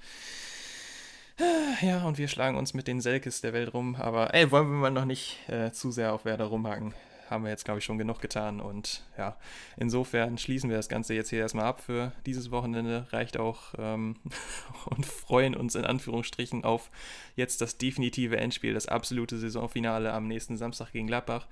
Ja, 1.81 2.03
und 2.05 2.17
wir 2.17 2.27
schlagen 2.27 2.57
uns 2.57 2.73
mit 2.73 2.87
den 2.87 2.99
Selkes 2.99 3.41
der 3.41 3.53
Welt 3.53 3.71
rum, 3.71 3.95
aber 3.95 4.33
ey, 4.33 4.49
wollen 4.49 4.69
wir 4.71 4.77
mal 4.77 4.89
noch 4.89 5.05
nicht 5.05 5.37
äh, 5.47 5.71
zu 5.71 5.91
sehr 5.91 6.11
auf 6.13 6.25
Werder 6.25 6.45
rumhaken 6.45 6.95
haben 7.29 7.43
wir 7.43 7.51
jetzt, 7.51 7.65
glaube 7.65 7.79
ich, 7.79 7.85
schon 7.85 7.97
genug 7.97 8.21
getan. 8.21 8.59
Und 8.59 9.03
ja, 9.17 9.37
insofern 9.77 10.37
schließen 10.37 10.69
wir 10.69 10.77
das 10.77 10.89
Ganze 10.89 11.13
jetzt 11.13 11.29
hier 11.29 11.39
erstmal 11.39 11.65
ab 11.65 11.81
für 11.81 12.11
dieses 12.25 12.51
Wochenende. 12.51 13.07
Reicht 13.11 13.37
auch 13.37 13.73
ähm, 13.77 14.17
und 14.85 15.05
freuen 15.05 15.55
uns 15.55 15.75
in 15.75 15.85
Anführungsstrichen 15.85 16.63
auf 16.63 16.89
jetzt 17.35 17.61
das 17.61 17.77
definitive 17.77 18.37
Endspiel, 18.37 18.73
das 18.73 18.87
absolute 18.87 19.37
Saisonfinale 19.37 20.13
am 20.13 20.27
nächsten 20.27 20.57
Samstag 20.57 20.91
gegen 20.91 21.07
Gladbach. 21.07 21.47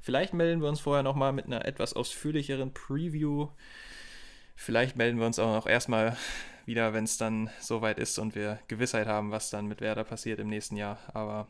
Vielleicht 0.00 0.34
melden 0.34 0.62
wir 0.62 0.68
uns 0.68 0.80
vorher 0.80 1.02
nochmal 1.02 1.32
mit 1.32 1.46
einer 1.46 1.64
etwas 1.64 1.94
ausführlicheren 1.94 2.72
Preview. 2.72 3.48
Vielleicht 4.56 4.96
melden 4.96 5.18
wir 5.18 5.26
uns 5.26 5.38
auch 5.38 5.54
noch 5.54 5.66
erstmal 5.66 6.16
wieder, 6.66 6.92
wenn 6.92 7.04
es 7.04 7.16
dann 7.16 7.50
soweit 7.60 7.98
ist 7.98 8.18
und 8.18 8.34
wir 8.34 8.58
Gewissheit 8.68 9.06
haben, 9.06 9.30
was 9.30 9.50
dann 9.50 9.66
mit 9.66 9.80
Werder 9.80 10.04
passiert 10.04 10.38
im 10.38 10.48
nächsten 10.48 10.76
Jahr. 10.76 10.98
Aber 11.12 11.48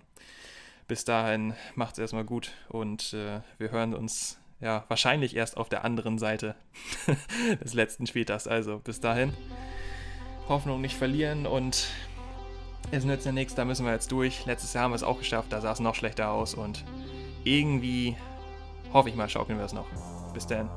bis 0.90 1.04
dahin 1.04 1.54
macht 1.76 1.92
es 1.92 1.98
erstmal 2.00 2.24
gut 2.24 2.50
und 2.68 3.12
äh, 3.12 3.42
wir 3.58 3.70
hören 3.70 3.94
uns 3.94 4.40
ja 4.58 4.84
wahrscheinlich 4.88 5.36
erst 5.36 5.56
auf 5.56 5.68
der 5.68 5.84
anderen 5.84 6.18
Seite 6.18 6.56
des 7.62 7.74
letzten 7.74 8.08
Spieltags. 8.08 8.48
Also 8.48 8.80
bis 8.80 8.98
dahin, 8.98 9.32
Hoffnung 10.48 10.80
nicht 10.80 10.96
verlieren 10.96 11.46
und 11.46 11.86
es 12.90 13.04
nützt 13.04 13.24
ja 13.24 13.30
nichts, 13.30 13.54
da 13.54 13.64
müssen 13.64 13.86
wir 13.86 13.92
jetzt 13.92 14.10
durch. 14.10 14.44
Letztes 14.46 14.72
Jahr 14.72 14.82
haben 14.82 14.90
wir 14.90 14.96
es 14.96 15.04
auch 15.04 15.18
geschafft, 15.18 15.52
da 15.52 15.60
sah 15.60 15.70
es 15.70 15.78
noch 15.78 15.94
schlechter 15.94 16.32
aus 16.32 16.54
und 16.54 16.84
irgendwie 17.44 18.16
hoffe 18.92 19.10
ich 19.10 19.14
mal, 19.14 19.28
schaukeln 19.28 19.60
wir 19.60 19.66
es 19.66 19.72
noch. 19.72 19.86
Bis 20.34 20.48
dann. 20.48 20.68